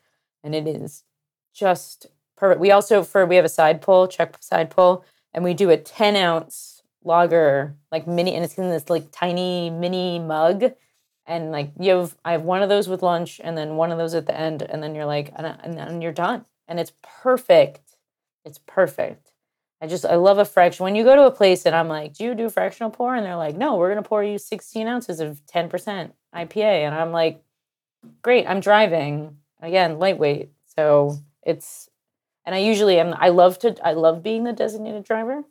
and 0.44 0.54
it 0.54 0.68
is 0.68 1.04
just 1.54 2.08
perfect. 2.38 2.60
We 2.60 2.72
also 2.72 3.04
for 3.04 3.26
we 3.26 3.38
have 3.38 3.46
a 3.46 3.50
side 3.50 3.82
pull, 3.82 4.08
Czech 4.08 4.38
side 4.42 4.70
pull, 4.70 5.06
and 5.34 5.44
we 5.44 5.54
do 5.54 5.70
a 5.70 5.78
ten 5.78 6.16
ounce 6.16 6.84
lager 7.04 7.76
like 7.92 8.08
mini, 8.08 8.36
and 8.36 8.44
it's 8.44 8.58
in 8.58 8.70
this 8.70 8.90
like 8.90 9.12
tiny 9.12 9.70
mini 9.70 10.20
mug 10.20 10.74
and 11.26 11.52
like 11.52 11.72
you 11.80 11.92
have 11.92 12.16
i 12.26 12.34
have 12.34 12.44
one 12.44 12.62
of 12.62 12.70
those 12.70 12.88
with 12.88 13.02
lunch 13.02 13.40
and 13.44 13.58
then 13.58 13.76
one 13.76 13.92
of 13.92 13.98
those 13.98 14.14
at 14.14 14.26
the 14.26 14.38
end 14.38 14.62
and 14.62 14.84
then 14.84 14.96
you're 14.96 15.06
like 15.06 15.32
and, 15.36 15.78
then 15.78 16.02
you're 16.02 16.12
done. 16.12 16.46
And 16.68 16.80
it's 16.80 16.94
perfect. 17.02 17.98
It's 18.46 18.60
perfect. 18.66 19.32
I 19.82 19.88
just 19.88 20.06
i 20.06 20.16
love 20.16 20.38
a 20.38 20.46
fraction 20.46 20.84
when 20.86 20.96
you 20.96 21.04
go 21.04 21.16
to 21.16 21.26
a 21.26 21.32
place 21.32 21.66
and 21.66 21.76
i'm 21.76 21.90
like 21.90 22.14
do 22.14 22.24
you 22.24 22.36
do 22.36 22.50
fractional 22.50 22.90
pour? 22.90 23.16
And 23.16 23.26
they're 23.26 23.36
like 23.36 23.56
no 23.58 23.76
we're 23.76 23.92
going 23.92 24.04
to 24.04 24.08
pour 24.08 24.24
you 24.24 24.38
16 24.38 24.88
ounces 24.88 25.20
of 25.20 25.42
10% 25.46 26.12
ipa 26.36 26.64
and 26.64 26.96
i'm 26.96 27.12
like 27.12 27.42
great 28.22 28.46
i'm 28.48 28.60
driving 28.60 29.38
again 29.62 30.00
lightweight 30.00 30.50
so 30.78 31.18
it's 31.44 31.90
and 32.46 32.54
i 32.56 32.58
usually 32.60 33.00
am 33.00 33.14
i 33.18 33.30
love 33.30 33.58
to 33.60 33.76
i 33.86 33.94
love 33.94 34.24
being 34.24 34.44
the 34.44 34.54
designated 34.54 35.04
driver 35.04 35.44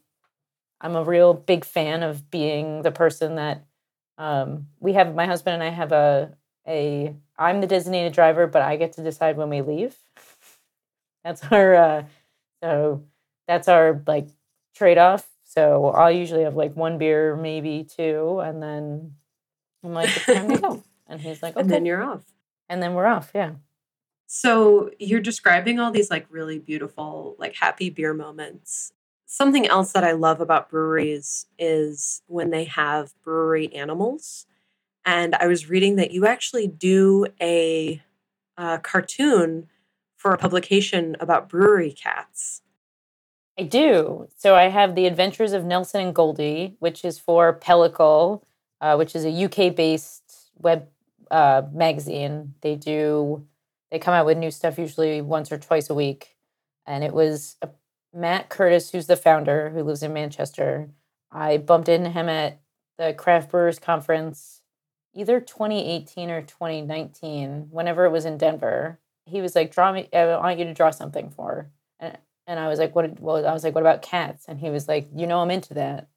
i'm 0.80 0.96
a 0.96 1.04
real 1.04 1.34
big 1.34 1.64
fan 1.64 2.02
of 2.02 2.30
being 2.30 2.82
the 2.82 2.92
person 2.92 3.36
that 3.36 3.64
um, 4.18 4.68
we 4.80 4.92
have 4.92 5.14
my 5.14 5.26
husband 5.26 5.54
and 5.54 5.62
I 5.62 5.70
have 5.70 5.92
a 5.92 6.36
a 6.66 7.14
I'm 7.36 7.60
the 7.60 7.66
designated 7.66 8.12
driver, 8.12 8.46
but 8.46 8.62
I 8.62 8.76
get 8.76 8.92
to 8.94 9.02
decide 9.02 9.36
when 9.36 9.48
we 9.48 9.62
leave. 9.62 9.96
that's 11.24 11.42
our 11.50 11.74
uh, 11.74 12.04
so 12.62 13.04
that's 13.48 13.68
our 13.68 14.02
like 14.06 14.28
trade 14.76 14.98
off. 14.98 15.28
So 15.44 15.86
I'll 15.88 16.12
usually 16.12 16.44
have 16.44 16.54
like 16.54 16.74
one 16.76 16.98
beer, 16.98 17.36
maybe 17.36 17.84
two, 17.84 18.40
and 18.40 18.62
then 18.62 19.14
I'm 19.84 19.92
like, 19.92 20.16
it's 20.16 20.26
time 20.26 20.48
to 20.48 20.58
go. 20.58 20.84
And 21.08 21.20
he's 21.20 21.42
like, 21.42 21.56
okay. 21.56 21.60
And 21.60 21.68
then 21.68 21.84
you're 21.84 22.02
off. 22.02 22.22
And 22.72 22.82
then 22.82 22.94
we're 22.94 23.06
off, 23.06 23.30
yeah. 23.34 23.52
So 24.26 24.90
you're 24.98 25.20
describing 25.20 25.78
all 25.78 25.90
these 25.90 26.10
like 26.10 26.26
really 26.30 26.58
beautiful, 26.58 27.36
like 27.38 27.54
happy 27.54 27.90
beer 27.90 28.14
moments 28.14 28.92
something 29.32 29.66
else 29.66 29.92
that 29.92 30.04
I 30.04 30.12
love 30.12 30.42
about 30.42 30.68
breweries 30.68 31.46
is 31.58 32.20
when 32.26 32.50
they 32.50 32.64
have 32.64 33.14
brewery 33.24 33.74
animals. 33.74 34.44
And 35.06 35.34
I 35.34 35.46
was 35.46 35.70
reading 35.70 35.96
that 35.96 36.10
you 36.10 36.26
actually 36.26 36.66
do 36.66 37.26
a, 37.40 38.02
a 38.58 38.78
cartoon 38.80 39.68
for 40.16 40.34
a 40.34 40.38
publication 40.38 41.16
about 41.18 41.48
brewery 41.48 41.92
cats. 41.92 42.60
I 43.58 43.62
do. 43.62 44.28
So 44.36 44.54
I 44.54 44.64
have 44.64 44.94
The 44.94 45.06
Adventures 45.06 45.54
of 45.54 45.64
Nelson 45.64 46.02
and 46.02 46.14
Goldie, 46.14 46.76
which 46.78 47.02
is 47.02 47.18
for 47.18 47.58
Pellicle, 47.58 48.42
uh, 48.82 48.96
which 48.96 49.16
is 49.16 49.24
a 49.24 49.44
UK 49.44 49.74
based 49.74 50.50
web 50.58 50.88
uh, 51.32 51.62
magazine. 51.72 52.54
They 52.60 52.76
do, 52.76 53.44
they 53.90 53.98
come 53.98 54.14
out 54.14 54.26
with 54.26 54.38
new 54.38 54.52
stuff 54.52 54.78
usually 54.78 55.20
once 55.20 55.50
or 55.50 55.58
twice 55.58 55.90
a 55.90 55.94
week. 55.94 56.36
And 56.86 57.02
it 57.02 57.12
was 57.12 57.56
a 57.62 57.70
Matt 58.14 58.48
Curtis, 58.48 58.90
who's 58.90 59.06
the 59.06 59.16
founder, 59.16 59.70
who 59.70 59.82
lives 59.82 60.02
in 60.02 60.12
Manchester. 60.12 60.90
I 61.30 61.56
bumped 61.56 61.88
into 61.88 62.10
him 62.10 62.28
at 62.28 62.60
the 62.98 63.14
Craft 63.14 63.50
Brewers 63.50 63.78
Conference 63.78 64.60
either 65.14 65.40
2018 65.40 66.30
or 66.30 66.42
2019, 66.42 67.68
whenever 67.70 68.04
it 68.04 68.10
was 68.10 68.24
in 68.24 68.38
Denver. 68.38 68.98
He 69.26 69.40
was 69.40 69.54
like, 69.54 69.72
"Draw 69.72 69.92
me. 69.92 70.08
I 70.12 70.36
want 70.36 70.58
you 70.58 70.64
to 70.64 70.74
draw 70.74 70.90
something 70.90 71.30
for." 71.30 71.70
And 72.00 72.18
and 72.46 72.58
I 72.58 72.68
was 72.68 72.78
like, 72.78 72.94
"What?" 72.94 73.20
Well, 73.20 73.46
I 73.46 73.52
was 73.52 73.64
like, 73.64 73.74
"What 73.74 73.82
about 73.82 74.02
cats?" 74.02 74.46
And 74.48 74.58
he 74.60 74.70
was 74.70 74.88
like, 74.88 75.08
"You 75.14 75.26
know, 75.26 75.40
I'm 75.40 75.50
into 75.50 75.74
that." 75.74 76.08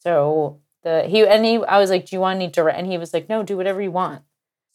So 0.00 0.60
the 0.82 1.04
he 1.04 1.26
and 1.26 1.44
he, 1.44 1.62
I 1.64 1.78
was 1.78 1.90
like, 1.90 2.06
"Do 2.06 2.16
you 2.16 2.20
want 2.20 2.36
any 2.36 2.48
direct?" 2.48 2.78
And 2.78 2.86
he 2.86 2.98
was 2.98 3.12
like, 3.12 3.28
"No, 3.28 3.42
do 3.42 3.56
whatever 3.56 3.82
you 3.82 3.90
want." 3.90 4.22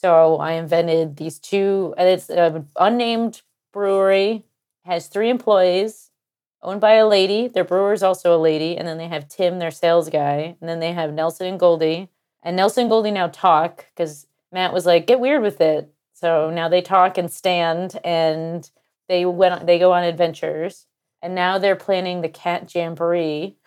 So 0.01 0.38
I 0.38 0.53
invented 0.53 1.17
these 1.17 1.39
two, 1.39 1.93
and 1.97 2.07
it's 2.07 2.29
an 2.29 2.67
unnamed 2.77 3.41
brewery, 3.73 4.45
has 4.85 5.07
three 5.07 5.29
employees 5.29 6.09
owned 6.62 6.81
by 6.81 6.93
a 6.93 7.07
lady. 7.07 7.47
Their 7.47 7.63
brewer 7.63 7.93
is 7.93 8.03
also 8.03 8.35
a 8.35 8.39
lady. 8.39 8.77
And 8.77 8.88
then 8.88 8.97
they 8.97 9.07
have 9.07 9.27
Tim, 9.27 9.59
their 9.59 9.71
sales 9.71 10.09
guy. 10.09 10.57
And 10.59 10.69
then 10.69 10.79
they 10.79 10.93
have 10.93 11.13
Nelson 11.13 11.47
and 11.47 11.59
Goldie. 11.59 12.09
And 12.43 12.55
Nelson 12.55 12.83
and 12.83 12.89
Goldie 12.89 13.12
now 13.12 13.27
talk 13.27 13.85
because 13.93 14.27
Matt 14.51 14.73
was 14.73 14.85
like, 14.85 15.07
get 15.07 15.19
weird 15.19 15.41
with 15.41 15.62
it. 15.62 15.91
So 16.13 16.49
now 16.49 16.67
they 16.67 16.81
talk 16.81 17.17
and 17.17 17.31
stand 17.31 17.97
and 18.03 18.69
they 19.07 19.25
went 19.25 19.65
they 19.65 19.79
go 19.79 19.93
on 19.93 20.03
adventures. 20.03 20.85
And 21.21 21.35
now 21.35 21.57
they're 21.57 21.75
planning 21.75 22.21
the 22.21 22.29
cat 22.29 22.73
jamboree 22.73 23.57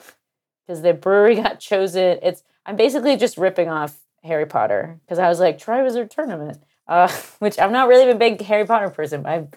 because 0.67 0.83
the 0.83 0.95
brewery 0.95 1.37
got 1.43 1.61
chosen. 1.61 2.19
It's 2.23 2.43
I'm 2.65 2.77
basically 2.77 3.17
just 3.17 3.37
ripping 3.37 3.69
off 3.69 3.99
Harry 4.25 4.47
Potter 4.47 5.01
because 5.05 5.19
I 5.19 5.29
was 5.29 5.41
like, 5.41 5.59
try 5.59 5.83
Wizard 5.83 6.11
Tournament. 6.11 6.63
uh, 6.89 7.09
which 7.39 7.59
I'm 7.59 7.73
not 7.73 7.89
really 7.89 8.11
a 8.11 8.15
big 8.15 8.41
Harry 8.43 8.65
Potter 8.67 8.91
person. 8.91 9.27
I 9.27 9.49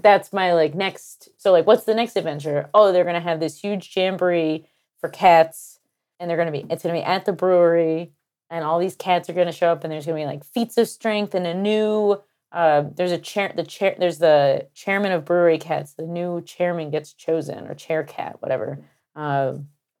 that's 0.00 0.32
my 0.32 0.52
like 0.54 0.74
next. 0.74 1.28
So 1.38 1.52
like, 1.52 1.66
what's 1.66 1.84
the 1.84 1.94
next 1.94 2.16
adventure? 2.16 2.68
Oh, 2.74 2.92
they're 2.92 3.04
gonna 3.04 3.20
have 3.20 3.40
this 3.40 3.58
huge 3.60 3.94
jamboree 3.96 4.66
for 5.00 5.08
cats, 5.08 5.80
and 6.18 6.28
they're 6.28 6.36
gonna 6.36 6.52
be 6.52 6.64
it's 6.70 6.82
gonna 6.82 6.94
be 6.98 7.02
at 7.04 7.24
the 7.24 7.32
brewery, 7.32 8.12
and 8.50 8.64
all 8.64 8.78
these 8.78 8.96
cats 8.96 9.28
are 9.28 9.34
gonna 9.34 9.52
show 9.52 9.70
up, 9.70 9.84
and 9.84 9.92
there's 9.92 10.06
gonna 10.06 10.18
be 10.18 10.26
like 10.26 10.44
feats 10.44 10.78
of 10.78 10.88
strength 10.88 11.34
and 11.34 11.46
a 11.46 11.54
new. 11.54 12.20
Uh, 12.50 12.84
there's 12.96 13.12
a 13.12 13.18
chair. 13.18 13.52
The 13.54 13.64
chair. 13.64 13.96
There's 13.98 14.18
the 14.18 14.68
chairman 14.74 15.12
of 15.12 15.24
brewery 15.24 15.58
cats. 15.58 15.94
The 15.94 16.06
new 16.06 16.42
chairman 16.42 16.90
gets 16.90 17.12
chosen, 17.12 17.66
or 17.66 17.74
chair 17.74 18.02
cat, 18.02 18.36
whatever. 18.40 18.78
Uh, 19.16 19.54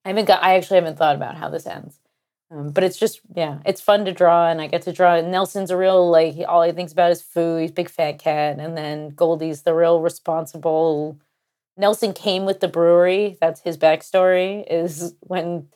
I 0.04 0.08
haven't 0.08 0.26
got. 0.26 0.42
I 0.42 0.56
actually 0.56 0.76
haven't 0.76 0.98
thought 0.98 1.16
about 1.16 1.36
how 1.36 1.48
this 1.48 1.66
ends. 1.66 1.98
Um, 2.52 2.70
but 2.70 2.84
it's 2.84 2.98
just 2.98 3.20
yeah, 3.34 3.60
it's 3.64 3.80
fun 3.80 4.04
to 4.04 4.12
draw, 4.12 4.48
and 4.48 4.60
I 4.60 4.66
get 4.66 4.82
to 4.82 4.92
draw. 4.92 5.20
Nelson's 5.20 5.70
a 5.70 5.76
real 5.76 6.10
like 6.10 6.34
he, 6.34 6.44
all 6.44 6.62
he 6.62 6.72
thinks 6.72 6.92
about 6.92 7.10
is 7.10 7.22
food. 7.22 7.62
He's 7.62 7.72
big 7.72 7.88
fat 7.88 8.18
cat, 8.18 8.58
and 8.58 8.76
then 8.76 9.10
Goldie's 9.10 9.62
the 9.62 9.74
real 9.74 10.00
responsible. 10.00 11.18
Nelson 11.76 12.12
came 12.12 12.44
with 12.44 12.60
the 12.60 12.68
brewery. 12.68 13.38
That's 13.40 13.60
his 13.62 13.78
backstory. 13.78 14.64
Is 14.70 15.14
when 15.20 15.68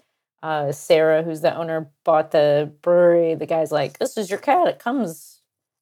uh, 0.43 0.73
Sarah, 0.73 1.23
who's 1.23 1.41
the 1.41 1.57
owner, 1.57 1.91
bought 2.05 2.33
the 2.33 2.73
brewery. 2.83 3.35
The 3.35 3.47
guy's 3.47 3.73
like, 3.73 3.99
"This 3.99 4.19
is 4.19 4.29
your 4.31 4.39
cat. 4.41 4.69
It 4.69 4.79
comes 4.79 5.36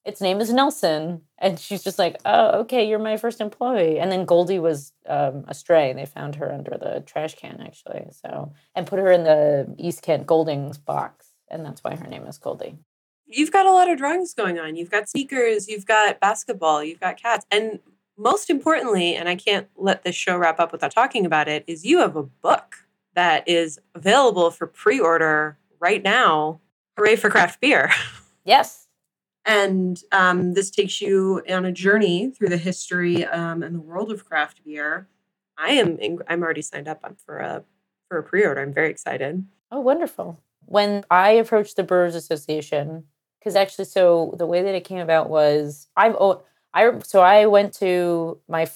its 0.04 0.20
name 0.20 0.40
is 0.40 0.52
Nelson. 0.52 1.22
And 1.38 1.58
she's 1.58 1.82
just 1.82 1.98
like, 1.98 2.16
oh, 2.24 2.60
okay, 2.60 2.86
you're 2.88 2.98
my 2.98 3.16
first 3.16 3.40
employee. 3.40 3.98
And 3.98 4.12
then 4.12 4.24
Goldie 4.24 4.58
was 4.58 4.92
um, 5.06 5.44
a 5.48 5.54
stray. 5.54 5.90
And 5.90 5.98
they 5.98 6.06
found 6.06 6.36
her 6.36 6.52
under 6.52 6.76
the 6.78 7.02
trash 7.06 7.34
can, 7.34 7.60
actually. 7.60 8.06
So, 8.10 8.52
and 8.74 8.86
put 8.86 8.98
her 8.98 9.10
in 9.10 9.24
the 9.24 9.74
East 9.78 10.02
Kent 10.02 10.26
Goldings 10.26 10.78
box. 10.78 11.28
And 11.50 11.64
that's 11.64 11.82
why 11.82 11.96
her 11.96 12.06
name 12.06 12.26
is 12.26 12.38
Goldie. 12.38 12.76
You've 13.26 13.52
got 13.52 13.66
a 13.66 13.72
lot 13.72 13.90
of 13.90 13.98
drawings 13.98 14.34
going 14.34 14.58
on. 14.58 14.76
You've 14.76 14.90
got 14.90 15.08
sneakers, 15.08 15.66
you've 15.68 15.86
got 15.86 16.20
basketball, 16.20 16.84
you've 16.84 17.00
got 17.00 17.16
cats. 17.16 17.46
And 17.50 17.80
most 18.18 18.50
importantly, 18.50 19.14
and 19.16 19.28
I 19.28 19.34
can't 19.34 19.68
let 19.76 20.04
this 20.04 20.14
show 20.14 20.36
wrap 20.36 20.60
up 20.60 20.72
without 20.72 20.92
talking 20.92 21.24
about 21.24 21.48
it, 21.48 21.64
is 21.66 21.84
you 21.84 22.00
have 22.00 22.16
a 22.16 22.22
book 22.22 22.76
that 23.14 23.48
is 23.48 23.78
available 23.94 24.50
for 24.50 24.66
pre 24.66 25.00
order 25.00 25.58
right 25.80 26.02
now. 26.02 26.60
Hooray 26.96 27.16
for 27.16 27.30
craft 27.30 27.60
beer. 27.60 27.90
Yes. 28.46 28.83
And 29.46 30.00
um, 30.11 30.54
this 30.54 30.70
takes 30.70 31.00
you 31.00 31.42
on 31.48 31.64
a 31.64 31.72
journey 31.72 32.30
through 32.30 32.48
the 32.48 32.57
history 32.57 33.24
um, 33.26 33.62
and 33.62 33.74
the 33.74 33.80
world 33.80 34.11
of 34.11 34.24
craft 34.24 34.64
beer. 34.64 35.09
I 35.59 35.72
am 35.72 35.98
I'm 36.28 36.42
already 36.42 36.62
signed 36.62 36.88
up 36.88 37.04
for 37.24 37.38
a 37.38 37.64
for 38.09 38.18
a 38.18 38.22
pre-order. 38.22 38.61
I'm 38.61 38.72
very 38.72 38.90
excited. 38.90 39.44
Oh, 39.70 39.80
wonderful! 39.80 40.40
When 40.64 41.04
I 41.11 41.30
approached 41.30 41.76
the 41.76 41.83
Brewers 41.83 42.14
Association, 42.14 43.04
because 43.38 43.54
actually, 43.54 43.85
so 43.85 44.35
the 44.38 44.46
way 44.46 44.62
that 44.62 44.74
it 44.74 44.85
came 44.85 44.98
about 44.98 45.28
was 45.28 45.88
I've 45.96 46.16
I 46.72 46.98
so 47.00 47.20
I 47.20 47.46
went 47.46 47.74
to 47.74 48.38
my 48.48 48.68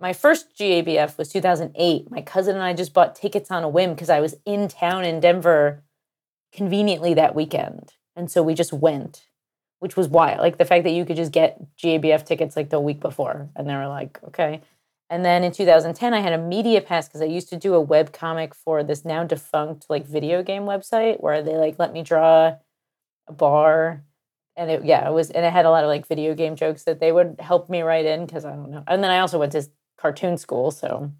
my 0.00 0.12
first 0.12 0.56
GABF 0.56 1.16
was 1.16 1.28
2008. 1.30 2.10
My 2.10 2.22
cousin 2.22 2.56
and 2.56 2.64
I 2.64 2.72
just 2.72 2.92
bought 2.92 3.14
tickets 3.14 3.50
on 3.50 3.64
a 3.64 3.68
whim 3.68 3.94
because 3.94 4.10
I 4.10 4.20
was 4.20 4.36
in 4.44 4.68
town 4.68 5.04
in 5.04 5.20
Denver 5.20 5.82
conveniently 6.52 7.14
that 7.14 7.34
weekend, 7.34 7.94
and 8.16 8.30
so 8.30 8.42
we 8.42 8.54
just 8.54 8.72
went 8.72 9.27
which 9.80 9.96
was 9.96 10.08
wild. 10.08 10.40
Like 10.40 10.58
the 10.58 10.64
fact 10.64 10.84
that 10.84 10.92
you 10.92 11.04
could 11.04 11.16
just 11.16 11.32
get 11.32 11.58
GABF 11.76 12.24
tickets 12.24 12.56
like 12.56 12.70
the 12.70 12.80
week 12.80 13.00
before, 13.00 13.48
and 13.56 13.68
they 13.68 13.74
were 13.74 13.86
like, 13.86 14.18
okay. 14.24 14.60
And 15.10 15.24
then 15.24 15.42
in 15.42 15.52
2010, 15.52 16.12
I 16.12 16.20
had 16.20 16.34
a 16.34 16.38
media 16.38 16.82
pass 16.82 17.08
because 17.08 17.22
I 17.22 17.26
used 17.26 17.48
to 17.48 17.56
do 17.56 17.74
a 17.74 17.80
web 17.80 18.12
comic 18.12 18.54
for 18.54 18.84
this 18.84 19.04
now 19.04 19.24
defunct 19.24 19.86
like 19.88 20.06
video 20.06 20.42
game 20.42 20.64
website 20.64 21.22
where 21.22 21.42
they 21.42 21.56
like 21.56 21.78
let 21.78 21.92
me 21.92 22.02
draw 22.02 22.56
a 23.26 23.32
bar, 23.32 24.02
and 24.56 24.70
it 24.70 24.84
yeah 24.84 25.08
it 25.08 25.12
was 25.12 25.30
and 25.30 25.46
it 25.46 25.52
had 25.52 25.64
a 25.64 25.70
lot 25.70 25.84
of 25.84 25.88
like 25.88 26.06
video 26.06 26.34
game 26.34 26.56
jokes 26.56 26.84
that 26.84 27.00
they 27.00 27.12
would 27.12 27.36
help 27.40 27.70
me 27.70 27.82
write 27.82 28.04
in 28.04 28.26
because 28.26 28.44
I 28.44 28.50
don't 28.50 28.70
know. 28.70 28.84
And 28.86 29.02
then 29.02 29.10
I 29.10 29.20
also 29.20 29.38
went 29.38 29.52
to 29.52 29.66
cartoon 29.96 30.36
school, 30.36 30.70
so. 30.70 31.12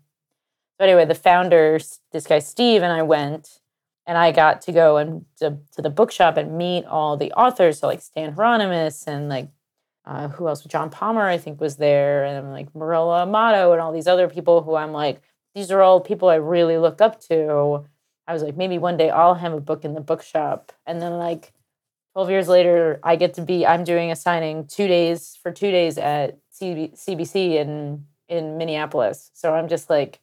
So 0.81 0.85
anyway, 0.85 1.07
the 1.07 1.15
founder, 1.17 1.81
this 2.13 2.27
guy 2.27 2.39
Steve, 2.39 2.83
and 2.83 2.93
I 2.93 3.03
went, 3.03 3.59
and 4.09 4.17
I 4.17 4.33
got 4.33 4.63
to 4.63 4.73
go 4.73 4.97
and 4.97 5.27
to, 5.37 5.59
to, 5.73 5.83
the 5.83 5.91
bookshop 5.91 6.39
and 6.39 6.57
meet 6.57 6.87
all 6.87 7.19
the 7.19 7.31
authors, 7.33 7.79
so 7.79 7.87
like 7.87 8.01
Stan 8.01 8.33
Hieronymus 8.33 9.07
and 9.07 9.29
like 9.29 9.51
uh, 10.07 10.29
who 10.29 10.49
else? 10.49 10.65
John 10.65 10.89
Palmer, 10.89 11.29
I 11.29 11.37
think, 11.37 11.61
was 11.61 11.77
there, 11.77 12.25
and 12.25 12.51
like 12.51 12.75
Mirella 12.75 13.23
Amato 13.23 13.73
and 13.73 13.81
all 13.83 13.93
these 13.93 14.07
other 14.07 14.27
people 14.27 14.63
who 14.63 14.75
I'm 14.75 14.93
like, 14.93 15.21
these 15.55 15.71
are 15.71 15.83
all 15.83 16.01
people 16.01 16.31
I 16.31 16.37
really 16.37 16.79
look 16.79 17.03
up 17.03 17.21
to. 17.29 17.85
I 18.27 18.33
was 18.33 18.43
like, 18.43 18.57
maybe 18.57 18.79
one 18.79 18.97
day 18.97 19.11
I'll 19.11 19.35
have 19.35 19.53
a 19.53 19.61
book 19.61 19.85
in 19.85 19.93
the 19.93 20.01
bookshop, 20.01 20.73
and 20.87 21.03
then 21.03 21.19
like 21.19 21.53
12 22.15 22.31
years 22.31 22.49
later, 22.49 22.99
I 23.03 23.17
get 23.17 23.35
to 23.35 23.43
be. 23.43 23.67
I'm 23.67 23.85
doing 23.85 24.11
a 24.11 24.17
signing 24.17 24.67
two 24.67 24.89
days 24.89 25.39
for 25.43 25.53
two 25.53 25.71
days 25.71 25.99
at 25.99 26.39
CBC 26.59 27.57
in 27.57 28.07
in 28.29 28.57
Minneapolis. 28.57 29.31
So 29.35 29.53
I'm 29.53 29.69
just 29.69 29.91
like, 29.91 30.21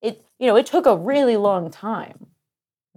it. 0.00 0.24
You 0.38 0.46
know, 0.46 0.56
it 0.56 0.64
took 0.64 0.86
a 0.86 0.96
really 0.96 1.36
long 1.36 1.70
time 1.70 2.28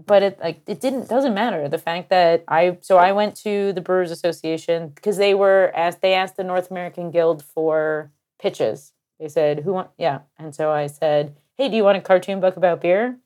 but 0.06 0.24
it 0.24 0.40
like 0.40 0.62
it 0.68 0.80
didn't 0.80 1.08
doesn't 1.10 1.34
matter. 1.34 1.68
The 1.68 1.78
fact 1.78 2.10
that 2.10 2.44
i 2.48 2.78
so 2.82 2.98
i 2.98 3.12
went 3.12 3.36
to 3.38 3.74
the 3.74 3.82
brewers 3.82 4.12
association 4.12 4.90
because 4.90 5.18
they 5.18 5.34
were 5.34 5.72
asked 5.76 6.02
they 6.02 6.14
asked 6.14 6.38
the 6.38 6.44
north 6.44 6.72
american 6.72 7.12
guild 7.12 7.44
for 7.44 8.12
pitches. 8.40 8.94
They 9.20 9.28
said 9.28 9.60
who 9.60 9.74
want 9.74 9.90
yeah. 9.98 10.20
And 10.38 10.54
so 10.56 10.72
i 10.72 10.88
said 10.88 11.36
hey 11.58 11.70
do 11.70 11.76
you 11.76 11.84
want 11.84 11.98
a 11.98 12.02
cartoon 12.02 12.40
book 12.40 12.58
about 12.58 12.82
beer? 12.82 13.18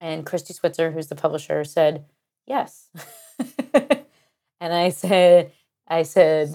And 0.00 0.26
Kristi 0.26 0.54
Switzer 0.54 0.90
who's 0.92 1.08
the 1.08 1.14
publisher 1.14 1.64
said 1.64 2.04
yes. 2.46 2.88
And 4.60 4.72
i 4.72 4.88
said 4.88 5.52
i 5.88 6.02
said 6.02 6.54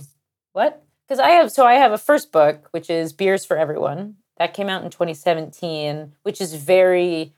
what? 0.53 0.84
Because 1.07 1.19
i 1.19 1.29
have 1.29 1.51
so 1.51 1.65
i 1.65 1.75
have 1.75 1.91
a 1.91 1.97
first 1.97 2.31
book 2.31 2.67
which 2.71 2.89
is 2.89 3.13
beers 3.13 3.45
for 3.45 3.57
everyone. 3.57 4.15
That 4.38 4.53
came 4.55 4.69
out 4.69 4.84
in 4.84 4.89
2017 4.89 6.13
which 6.23 6.41
is 6.41 6.55
very 6.55 7.34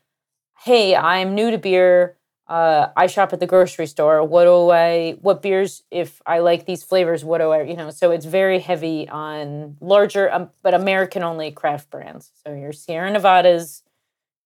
hey 0.65 0.95
i'm 0.95 1.35
new 1.35 1.51
to 1.51 1.57
beer 1.57 2.15
uh, 2.47 2.87
I 2.95 3.07
shop 3.07 3.31
at 3.33 3.39
the 3.39 3.47
grocery 3.47 3.87
store. 3.87 4.23
What 4.23 4.43
do 4.43 4.69
I, 4.69 5.17
what 5.21 5.41
beers, 5.41 5.83
if 5.89 6.21
I 6.25 6.39
like 6.39 6.65
these 6.65 6.83
flavors, 6.83 7.23
what 7.23 7.39
do 7.39 7.51
I, 7.51 7.63
you 7.63 7.75
know, 7.75 7.89
so 7.89 8.11
it's 8.11 8.25
very 8.25 8.59
heavy 8.59 9.07
on 9.07 9.77
lager, 9.79 10.31
um, 10.31 10.49
but 10.61 10.73
American 10.73 11.23
only 11.23 11.51
craft 11.51 11.89
brands. 11.89 12.31
So 12.45 12.53
your 12.53 12.73
Sierra 12.73 13.09
Nevadas, 13.11 13.83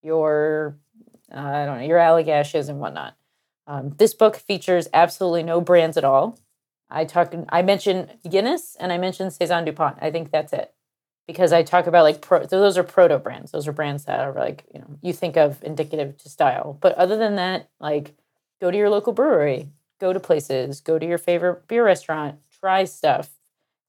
your, 0.04 0.78
uh, 1.34 1.40
I 1.40 1.66
don't 1.66 1.80
know, 1.80 1.86
your 1.86 2.00
Allagashes 2.00 2.70
and 2.70 2.80
whatnot. 2.80 3.16
Um, 3.66 3.96
this 3.98 4.14
book 4.14 4.38
features 4.38 4.88
absolutely 4.94 5.44
no 5.44 5.60
brands 5.60 5.98
at 5.98 6.06
all. 6.06 6.40
I 6.90 7.04
talk, 7.04 7.34
I 7.50 7.64
mentioned 7.64 8.14
Guinness 8.30 8.78
and 8.80 8.94
I 8.94 8.98
mentioned 8.98 9.34
Saison 9.34 9.66
DuPont. 9.66 9.98
I 10.02 10.12
think 10.12 10.32
that's 10.32 10.54
it 10.54 10.74
because 11.28 11.54
I 11.54 11.64
talk 11.64 11.88
about 11.88 12.04
like 12.04 12.22
pro, 12.22 12.46
those 12.46 12.78
are 12.78 12.84
proto 12.84 13.20
brands. 13.20 13.52
Those 13.52 13.68
are 13.68 13.74
brands 13.74 14.06
that 14.06 14.22
are 14.22 14.34
like 14.34 14.66
you 14.74 14.80
know 14.80 14.98
you 15.02 15.14
think 15.14 15.38
of 15.38 15.62
indicative 15.64 16.18
to 16.20 16.30
style. 16.30 16.78
But 16.80 16.96
other 16.96 17.18
than 17.18 17.36
that, 17.36 17.70
like 17.80 18.16
go 18.62 18.72
to 18.72 18.78
your 18.78 18.90
local 18.90 19.14
brewery, 19.14 19.70
go 20.00 20.14
to 20.14 20.20
places, 20.20 20.82
go 20.82 20.98
to 20.98 21.06
your 21.06 21.18
favorite 21.18 21.68
beer 21.68 21.86
restaurant, 21.86 22.40
try 22.60 22.86
stuff. 22.86 23.30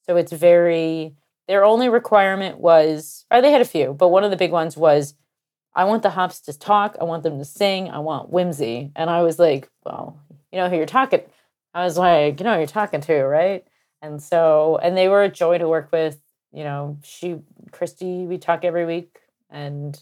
So 0.06 0.16
it's 0.16 0.32
very. 0.32 1.14
Their 1.46 1.64
only 1.64 1.88
requirement 1.88 2.58
was, 2.58 3.24
or 3.30 3.40
they 3.40 3.52
had 3.52 3.62
a 3.62 3.64
few, 3.64 3.94
but 3.94 4.08
one 4.08 4.22
of 4.22 4.30
the 4.30 4.36
big 4.36 4.52
ones 4.52 4.76
was, 4.76 5.14
I 5.74 5.84
want 5.84 6.02
the 6.02 6.10
hops 6.10 6.40
to 6.40 6.58
talk. 6.58 6.98
I 7.00 7.04
want 7.04 7.22
them 7.22 7.38
to 7.38 7.44
sing. 7.46 7.88
I 7.88 8.00
want 8.00 8.28
whimsy. 8.28 8.92
And 8.94 9.08
I 9.08 9.22
was 9.22 9.38
like, 9.38 9.70
well, 9.82 10.20
you 10.52 10.58
know 10.58 10.68
who 10.68 10.76
you're 10.76 10.84
talking. 10.84 11.22
I 11.72 11.84
was 11.84 11.96
like, 11.96 12.38
you 12.38 12.44
know 12.44 12.52
who 12.52 12.58
you're 12.58 12.66
talking 12.66 13.00
to, 13.00 13.22
right? 13.22 13.64
And 14.02 14.22
so, 14.22 14.78
and 14.82 14.94
they 14.94 15.08
were 15.08 15.22
a 15.22 15.30
joy 15.30 15.56
to 15.56 15.66
work 15.66 15.90
with 15.90 16.20
you 16.52 16.64
know, 16.64 16.98
she, 17.02 17.36
Kristi, 17.70 18.26
we 18.26 18.38
talk 18.38 18.64
every 18.64 18.86
week. 18.86 19.18
And 19.50 19.98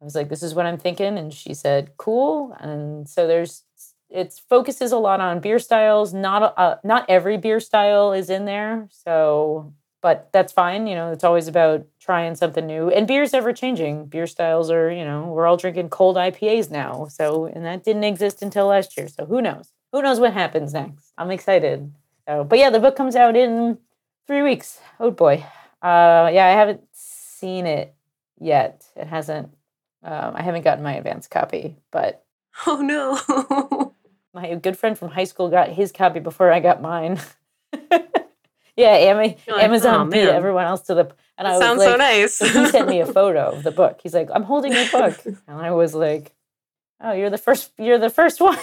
I 0.00 0.04
was 0.04 0.14
like, 0.14 0.28
this 0.28 0.42
is 0.42 0.54
what 0.54 0.66
I'm 0.66 0.78
thinking. 0.78 1.18
And 1.18 1.32
she 1.32 1.54
said, 1.54 1.92
cool. 1.96 2.56
And 2.60 3.08
so 3.08 3.26
there's, 3.26 3.64
it 4.08 4.40
focuses 4.48 4.92
a 4.92 4.98
lot 4.98 5.20
on 5.20 5.40
beer 5.40 5.58
styles. 5.58 6.12
Not, 6.14 6.54
uh, 6.56 6.76
not 6.82 7.06
every 7.08 7.36
beer 7.36 7.60
style 7.60 8.12
is 8.12 8.30
in 8.30 8.44
there. 8.44 8.88
So, 8.90 9.72
but 10.02 10.30
that's 10.32 10.52
fine. 10.52 10.86
You 10.86 10.94
know, 10.94 11.12
it's 11.12 11.24
always 11.24 11.48
about 11.48 11.86
trying 12.00 12.34
something 12.34 12.66
new. 12.66 12.88
And 12.90 13.06
beer's 13.06 13.34
ever 13.34 13.52
changing. 13.52 14.06
Beer 14.06 14.26
styles 14.26 14.70
are, 14.70 14.90
you 14.90 15.04
know, 15.04 15.26
we're 15.26 15.46
all 15.46 15.58
drinking 15.58 15.90
cold 15.90 16.16
IPAs 16.16 16.70
now. 16.70 17.06
So, 17.10 17.44
and 17.44 17.64
that 17.64 17.84
didn't 17.84 18.04
exist 18.04 18.42
until 18.42 18.66
last 18.66 18.96
year. 18.96 19.08
So 19.08 19.26
who 19.26 19.42
knows? 19.42 19.72
Who 19.92 20.02
knows 20.02 20.20
what 20.20 20.32
happens 20.32 20.72
next? 20.72 21.12
I'm 21.18 21.30
excited. 21.30 21.92
So, 22.26 22.44
but 22.44 22.58
yeah, 22.58 22.70
the 22.70 22.80
book 22.80 22.96
comes 22.96 23.16
out 23.16 23.36
in 23.36 23.78
three 24.26 24.42
weeks. 24.42 24.80
Oh 24.98 25.10
boy. 25.10 25.44
Uh, 25.82 26.30
yeah, 26.32 26.46
I 26.46 26.50
haven't 26.50 26.82
seen 26.92 27.66
it 27.66 27.94
yet. 28.38 28.84
It 28.96 29.06
hasn't. 29.06 29.50
Um, 30.02 30.34
I 30.34 30.42
haven't 30.42 30.62
gotten 30.62 30.82
my 30.82 30.94
advance 30.94 31.26
copy, 31.26 31.76
but 31.90 32.24
oh 32.66 32.80
no, 32.80 33.94
my 34.34 34.54
good 34.56 34.78
friend 34.78 34.98
from 34.98 35.10
high 35.10 35.24
school 35.24 35.48
got 35.48 35.68
his 35.68 35.92
copy 35.92 36.20
before 36.20 36.52
I 36.52 36.60
got 36.60 36.80
mine. 36.80 37.20
yeah, 38.76 38.94
Am- 38.94 39.16
like, 39.16 39.38
Amazon 39.48 40.08
oh, 40.08 40.10
beat 40.10 40.28
everyone 40.28 40.64
else 40.64 40.82
to 40.82 40.94
the. 40.94 41.10
And 41.38 41.46
that 41.46 41.54
I 41.54 41.58
was 41.58 41.60
sounds 41.60 41.78
like, 41.78 41.88
so 41.88 41.96
nice. 41.96 42.38
he 42.38 42.66
sent 42.66 42.88
me 42.88 43.00
a 43.00 43.06
photo 43.06 43.52
of 43.52 43.62
the 43.62 43.70
book. 43.70 44.00
He's 44.02 44.14
like, 44.14 44.28
"I'm 44.34 44.42
holding 44.42 44.72
your 44.72 44.90
book," 44.90 45.18
and 45.24 45.38
I 45.48 45.70
was 45.70 45.94
like, 45.94 46.34
"Oh, 47.00 47.12
you're 47.12 47.30
the 47.30 47.38
first. 47.38 47.72
You're 47.78 47.98
the 47.98 48.10
first 48.10 48.40
one." 48.40 48.58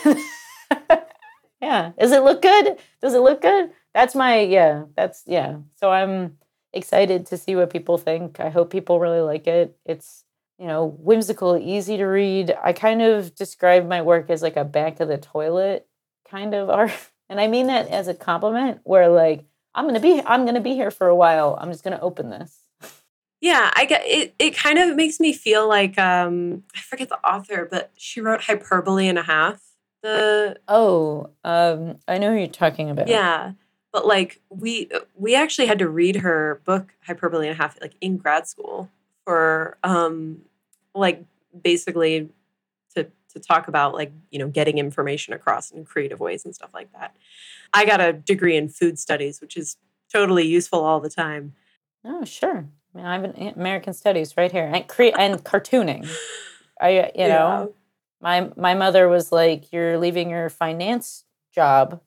yeah. 1.62 1.92
Does 2.00 2.12
it 2.12 2.24
look 2.24 2.44
good? 2.44 2.78
Does 3.02 3.16
it 3.16 3.20
look 3.20 3.42
good? 3.42 3.72
That's 3.96 4.14
my 4.14 4.42
yeah. 4.42 4.84
That's 4.96 5.24
yeah. 5.26 5.58
So 5.76 5.92
I'm 5.92 6.38
excited 6.78 7.26
to 7.28 7.38
see 7.38 7.56
what 7.56 7.70
people 7.70 7.98
think. 7.98 8.40
I 8.40 8.50
hope 8.50 8.72
people 8.72 9.00
really 9.00 9.22
like 9.22 9.48
it. 9.48 9.78
It's 9.86 10.24
you 10.58 10.68
know 10.68 10.86
whimsical, 11.00 11.58
easy 11.58 11.98
to 11.98 12.06
read. 12.06 12.56
I 12.64 12.74
kind 12.74 13.02
of 13.02 13.36
describe 13.36 13.88
my 13.88 14.02
work 14.02 14.30
as 14.30 14.42
like 14.42 14.56
a 14.56 14.66
back 14.66 15.00
of 15.00 15.08
the 15.08 15.18
toilet 15.18 15.88
kind 16.30 16.54
of 16.54 16.70
art, 16.70 16.92
and 17.30 17.40
I 17.40 17.48
mean 17.48 17.68
that 17.68 17.90
as 17.90 18.08
a 18.08 18.14
compliment. 18.14 18.82
Where 18.84 19.10
like 19.10 19.46
I'm 19.76 19.86
gonna 19.86 20.00
be 20.00 20.22
I'm 20.26 20.46
gonna 20.46 20.62
be 20.62 20.74
here 20.74 20.92
for 20.92 21.08
a 21.08 21.16
while. 21.16 21.58
I'm 21.60 21.72
just 21.72 21.84
gonna 21.84 22.00
open 22.02 22.30
this. 22.30 22.58
Yeah, 23.40 23.72
I 23.76 23.86
get 23.86 24.02
it. 24.06 24.34
It 24.40 24.58
kind 24.58 24.80
of 24.80 24.96
makes 24.96 25.20
me 25.20 25.32
feel 25.32 25.68
like 25.68 25.98
um, 26.00 26.64
I 26.76 26.80
forget 26.80 27.10
the 27.10 27.20
author, 27.20 27.68
but 27.70 27.92
she 27.96 28.20
wrote 28.20 28.42
Hyperbole 28.42 29.08
and 29.08 29.20
a 29.20 29.24
Half. 29.24 29.62
The 30.02 30.58
oh, 30.68 31.30
um, 31.44 31.98
I 32.08 32.18
know 32.18 32.32
who 32.32 32.38
you're 32.38 32.48
talking 32.48 32.90
about. 32.90 33.08
Yeah, 33.08 33.54
but 33.98 34.06
like 34.06 34.40
we 34.50 34.92
we 35.16 35.34
actually 35.34 35.66
had 35.66 35.80
to 35.80 35.90
read 35.90 36.18
her 36.18 36.62
book 36.66 36.94
Hyperbole 37.08 37.48
and 37.48 37.56
a 37.56 37.60
Half 37.60 37.82
like 37.82 37.96
in 38.00 38.18
grad 38.18 38.48
school 38.48 38.92
for 39.26 39.76
um, 39.84 40.42
like 40.94 41.24
basically 41.64 42.30
to 42.96 43.08
to 43.34 43.40
talk 43.40 43.68
about 43.68 43.96
like 43.96 44.12
you 44.30 44.38
know 44.38 44.50
getting 44.50 44.78
information 44.78 45.34
across 45.34 45.72
in 45.72 45.84
creative 45.84 46.20
ways 46.20 46.46
and 46.46 46.54
stuff 46.54 46.70
like 46.76 46.94
that. 46.94 47.16
I 47.74 47.86
got 47.86 48.00
a 48.00 48.14
degree 48.14 48.56
in 48.56 48.70
food 48.70 49.00
studies, 49.00 49.42
which 49.42 49.58
is 49.58 49.78
totally 50.14 50.46
useful 50.46 50.86
all 50.86 51.00
the 51.00 51.10
time. 51.10 51.56
Oh, 52.06 52.24
sure. 52.24 52.70
I 52.94 52.98
mean, 52.98 53.06
I 53.08 53.14
have 53.14 53.24
an 53.24 53.54
American 53.56 53.94
Studies 53.94 54.38
right 54.38 54.52
here, 54.52 54.70
and 54.72 54.88
cre- 54.88 55.18
and 55.18 55.44
cartooning. 55.44 56.08
I, 56.80 57.12
you 57.16 57.28
know, 57.30 57.74
my 58.22 58.52
my 58.56 58.76
mother 58.76 59.10
was 59.10 59.32
like, 59.32 59.74
"You're 59.74 59.98
leaving 59.98 60.30
your 60.30 60.50
finance 60.50 61.24
job 61.52 62.00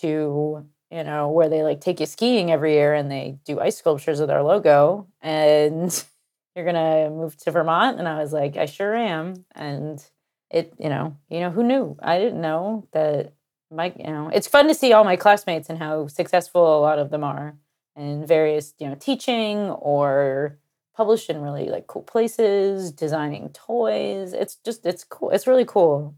to, 0.00 0.66
you 0.90 1.04
know, 1.04 1.28
where 1.30 1.48
they 1.48 1.62
like 1.62 1.80
take 1.80 2.00
you 2.00 2.06
skiing 2.06 2.50
every 2.50 2.74
year 2.74 2.94
and 2.94 3.10
they 3.10 3.38
do 3.44 3.60
ice 3.60 3.78
sculptures 3.78 4.20
with 4.20 4.30
our 4.30 4.42
logo, 4.42 5.06
and 5.20 6.04
you're 6.56 6.64
gonna 6.64 7.10
move 7.10 7.36
to 7.38 7.50
Vermont." 7.50 7.98
And 7.98 8.08
I 8.08 8.20
was 8.20 8.32
like, 8.32 8.56
"I 8.56 8.66
sure 8.66 8.94
am." 8.94 9.44
And 9.54 10.04
it, 10.50 10.74
you 10.78 10.88
know, 10.88 11.16
you 11.28 11.40
know, 11.40 11.50
who 11.50 11.62
knew? 11.62 11.96
I 12.02 12.18
didn't 12.18 12.40
know 12.40 12.88
that. 12.92 13.32
My, 13.72 13.92
you 13.96 14.10
know, 14.10 14.28
it's 14.34 14.48
fun 14.48 14.66
to 14.66 14.74
see 14.74 14.92
all 14.92 15.04
my 15.04 15.14
classmates 15.14 15.70
and 15.70 15.78
how 15.78 16.08
successful 16.08 16.76
a 16.76 16.80
lot 16.80 16.98
of 16.98 17.10
them 17.10 17.22
are 17.22 17.56
in 17.96 18.26
various 18.26 18.74
you 18.78 18.88
know 18.88 18.94
teaching 18.94 19.58
or 19.70 20.58
published 20.96 21.30
in 21.30 21.40
really 21.40 21.68
like 21.68 21.86
cool 21.86 22.02
places 22.02 22.92
designing 22.92 23.50
toys 23.50 24.32
it's 24.32 24.56
just 24.64 24.86
it's 24.86 25.04
cool 25.04 25.30
it's 25.30 25.46
really 25.46 25.64
cool 25.64 26.14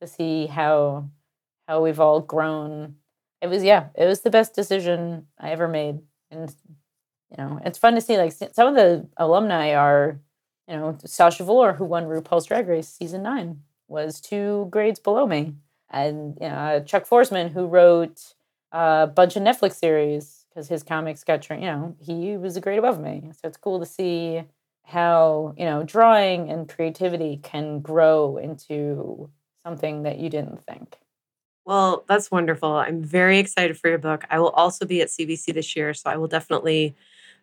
to 0.00 0.06
see 0.06 0.46
how 0.46 1.08
how 1.68 1.82
we've 1.82 2.00
all 2.00 2.20
grown 2.20 2.96
it 3.40 3.48
was 3.48 3.62
yeah 3.62 3.86
it 3.94 4.06
was 4.06 4.20
the 4.20 4.30
best 4.30 4.54
decision 4.54 5.26
i 5.38 5.50
ever 5.50 5.68
made 5.68 5.98
and 6.30 6.54
you 7.30 7.36
know 7.38 7.60
it's 7.64 7.78
fun 7.78 7.94
to 7.94 8.00
see 8.00 8.16
like 8.16 8.32
some 8.32 8.68
of 8.68 8.74
the 8.74 9.06
alumni 9.16 9.74
are 9.74 10.20
you 10.68 10.76
know 10.76 10.96
sasha 11.04 11.44
velour 11.44 11.72
who 11.72 11.84
won 11.84 12.04
rupaul's 12.04 12.46
drag 12.46 12.68
race 12.68 12.88
season 12.88 13.22
nine 13.22 13.60
was 13.88 14.20
two 14.20 14.66
grades 14.70 14.98
below 14.98 15.26
me 15.26 15.54
and 15.90 16.36
you 16.40 16.48
know 16.48 16.54
uh, 16.54 16.80
chuck 16.80 17.06
forsman 17.06 17.50
who 17.50 17.66
wrote 17.66 18.34
a 18.72 19.06
bunch 19.06 19.36
of 19.36 19.42
netflix 19.42 19.74
series 19.74 20.46
because 20.56 20.68
his 20.68 20.82
comics 20.82 21.22
got 21.22 21.42
trained. 21.42 21.62
You 21.62 21.70
know, 21.70 21.96
he 22.00 22.36
was 22.38 22.56
a 22.56 22.62
grade 22.62 22.78
above 22.78 22.98
me, 22.98 23.30
so 23.32 23.46
it's 23.46 23.58
cool 23.58 23.78
to 23.78 23.84
see 23.86 24.42
how 24.84 25.54
you 25.58 25.66
know 25.66 25.82
drawing 25.82 26.50
and 26.50 26.68
creativity 26.68 27.38
can 27.42 27.80
grow 27.80 28.38
into 28.38 29.28
something 29.66 30.04
that 30.04 30.18
you 30.18 30.30
didn't 30.30 30.64
think. 30.64 30.96
Well, 31.66 32.04
that's 32.08 32.30
wonderful. 32.30 32.72
I'm 32.74 33.02
very 33.02 33.38
excited 33.38 33.76
for 33.76 33.88
your 33.88 33.98
book. 33.98 34.24
I 34.30 34.38
will 34.38 34.50
also 34.50 34.86
be 34.86 35.02
at 35.02 35.08
CBC 35.08 35.52
this 35.52 35.74
year, 35.74 35.92
so 35.94 36.08
I 36.08 36.16
will 36.16 36.28
definitely 36.28 36.94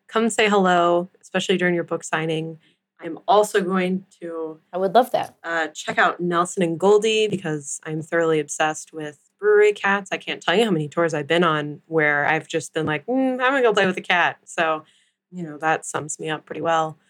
come 0.08 0.30
say 0.30 0.48
hello, 0.50 1.10
especially 1.22 1.58
during 1.58 1.76
your 1.76 1.84
book 1.84 2.06
signing. 2.06 2.58
I'm 3.02 3.20
also 3.28 3.60
going 3.60 4.06
to. 4.22 4.62
I 4.72 4.78
would 4.78 4.96
love 4.96 5.12
that. 5.12 5.36
Uh, 5.44 5.68
check 5.68 5.98
out 5.98 6.22
Nelson 6.22 6.64
and 6.64 6.80
Goldie 6.80 7.28
because 7.28 7.82
I'm 7.84 8.02
thoroughly 8.02 8.40
obsessed 8.40 8.94
with 8.94 9.20
brewery 9.42 9.74
cats. 9.74 10.10
I 10.14 10.18
can't 10.18 10.42
tell 10.42 10.56
you 10.56 10.64
how 10.64 10.72
many 10.72 10.88
tours 10.88 11.14
I've 11.14 11.28
been 11.28 11.44
on 11.44 11.82
where 11.88 12.26
I've 12.26 12.48
just 12.48 12.74
been 12.74 12.86
like, 12.86 13.06
mm, 13.06 13.34
I'm 13.34 13.38
gonna 13.38 13.62
go 13.62 13.74
play 13.74 13.86
with 13.86 13.98
a 13.98 14.02
cat. 14.02 14.38
So, 14.46 14.86
you 15.32 15.44
know, 15.44 15.58
that 15.58 15.86
sums 15.86 16.18
me 16.18 16.30
up 16.30 16.46
pretty 16.46 16.62
well. 16.62 16.98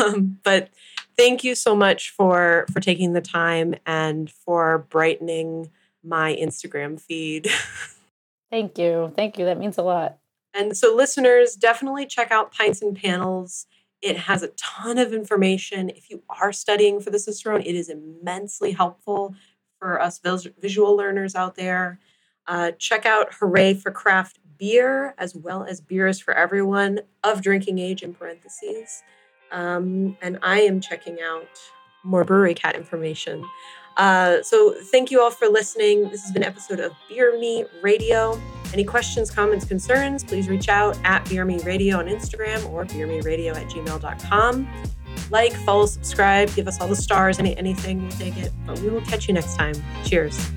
Um, 0.00 0.38
but 0.42 0.70
thank 1.16 1.44
you 1.44 1.54
so 1.54 1.76
much 1.76 2.10
for 2.10 2.66
for 2.72 2.80
taking 2.80 3.12
the 3.12 3.20
time 3.20 3.76
and 3.86 4.28
for 4.28 4.78
brightening 4.90 5.70
my 6.04 6.34
Instagram 6.34 7.00
feed. 7.00 7.48
thank 8.50 8.78
you, 8.78 9.12
thank 9.16 9.38
you. 9.38 9.44
That 9.44 9.58
means 9.58 9.78
a 9.78 9.82
lot. 9.82 10.18
And 10.54 10.76
so, 10.76 10.94
listeners, 10.94 11.54
definitely 11.54 12.06
check 12.06 12.30
out 12.30 12.52
Pints 12.52 12.82
and 12.82 12.96
Panels. 12.96 13.66
It 14.02 14.16
has 14.16 14.42
a 14.42 14.48
ton 14.56 14.98
of 14.98 15.12
information. 15.12 15.90
If 15.90 16.10
you 16.10 16.22
are 16.28 16.52
studying 16.52 17.00
for 17.00 17.10
the 17.10 17.18
Cicerone, 17.18 17.62
it 17.62 17.74
is 17.74 17.88
immensely 17.88 18.72
helpful 18.72 19.34
for 19.78 20.00
us 20.00 20.20
visual 20.60 20.96
learners 20.96 21.34
out 21.34 21.54
there. 21.54 21.98
Uh, 22.46 22.72
check 22.72 23.06
out 23.06 23.34
Hooray 23.34 23.74
for 23.74 23.90
Craft 23.90 24.38
Beer, 24.58 25.14
as 25.18 25.34
well 25.34 25.64
as 25.64 25.80
Beers 25.80 26.18
for 26.18 26.34
Everyone 26.34 27.00
of 27.22 27.42
drinking 27.42 27.78
age 27.78 28.02
in 28.02 28.14
parentheses. 28.14 29.02
Um, 29.52 30.16
and 30.22 30.38
I 30.42 30.60
am 30.60 30.80
checking 30.80 31.18
out 31.20 31.48
more 32.02 32.24
Brewery 32.24 32.54
Cat 32.54 32.76
information. 32.76 33.44
Uh, 33.96 34.42
so 34.42 34.74
thank 34.90 35.10
you 35.10 35.20
all 35.20 35.30
for 35.30 35.48
listening. 35.48 36.08
This 36.10 36.22
has 36.22 36.32
been 36.32 36.42
episode 36.42 36.80
of 36.80 36.92
Beer 37.08 37.38
Me 37.38 37.64
Radio. 37.82 38.40
Any 38.72 38.84
questions, 38.84 39.30
comments, 39.30 39.64
concerns, 39.64 40.22
please 40.22 40.48
reach 40.48 40.68
out 40.68 40.98
at 41.04 41.28
Beer 41.28 41.44
Me 41.44 41.58
Radio 41.62 41.98
on 41.98 42.06
Instagram 42.06 42.68
or 42.70 42.84
beermeradio 42.84 43.56
at 43.56 43.66
gmail.com 43.68 44.68
like, 45.30 45.52
follow, 45.52 45.86
subscribe, 45.86 46.52
give 46.54 46.66
us 46.68 46.80
all 46.80 46.88
the 46.88 46.96
stars, 46.96 47.38
any 47.38 47.56
anything, 47.56 48.02
we'll 48.02 48.10
take 48.12 48.36
it. 48.36 48.52
But 48.66 48.78
we 48.80 48.88
will 48.90 49.02
catch 49.02 49.28
you 49.28 49.34
next 49.34 49.56
time. 49.56 49.74
Cheers. 50.04 50.50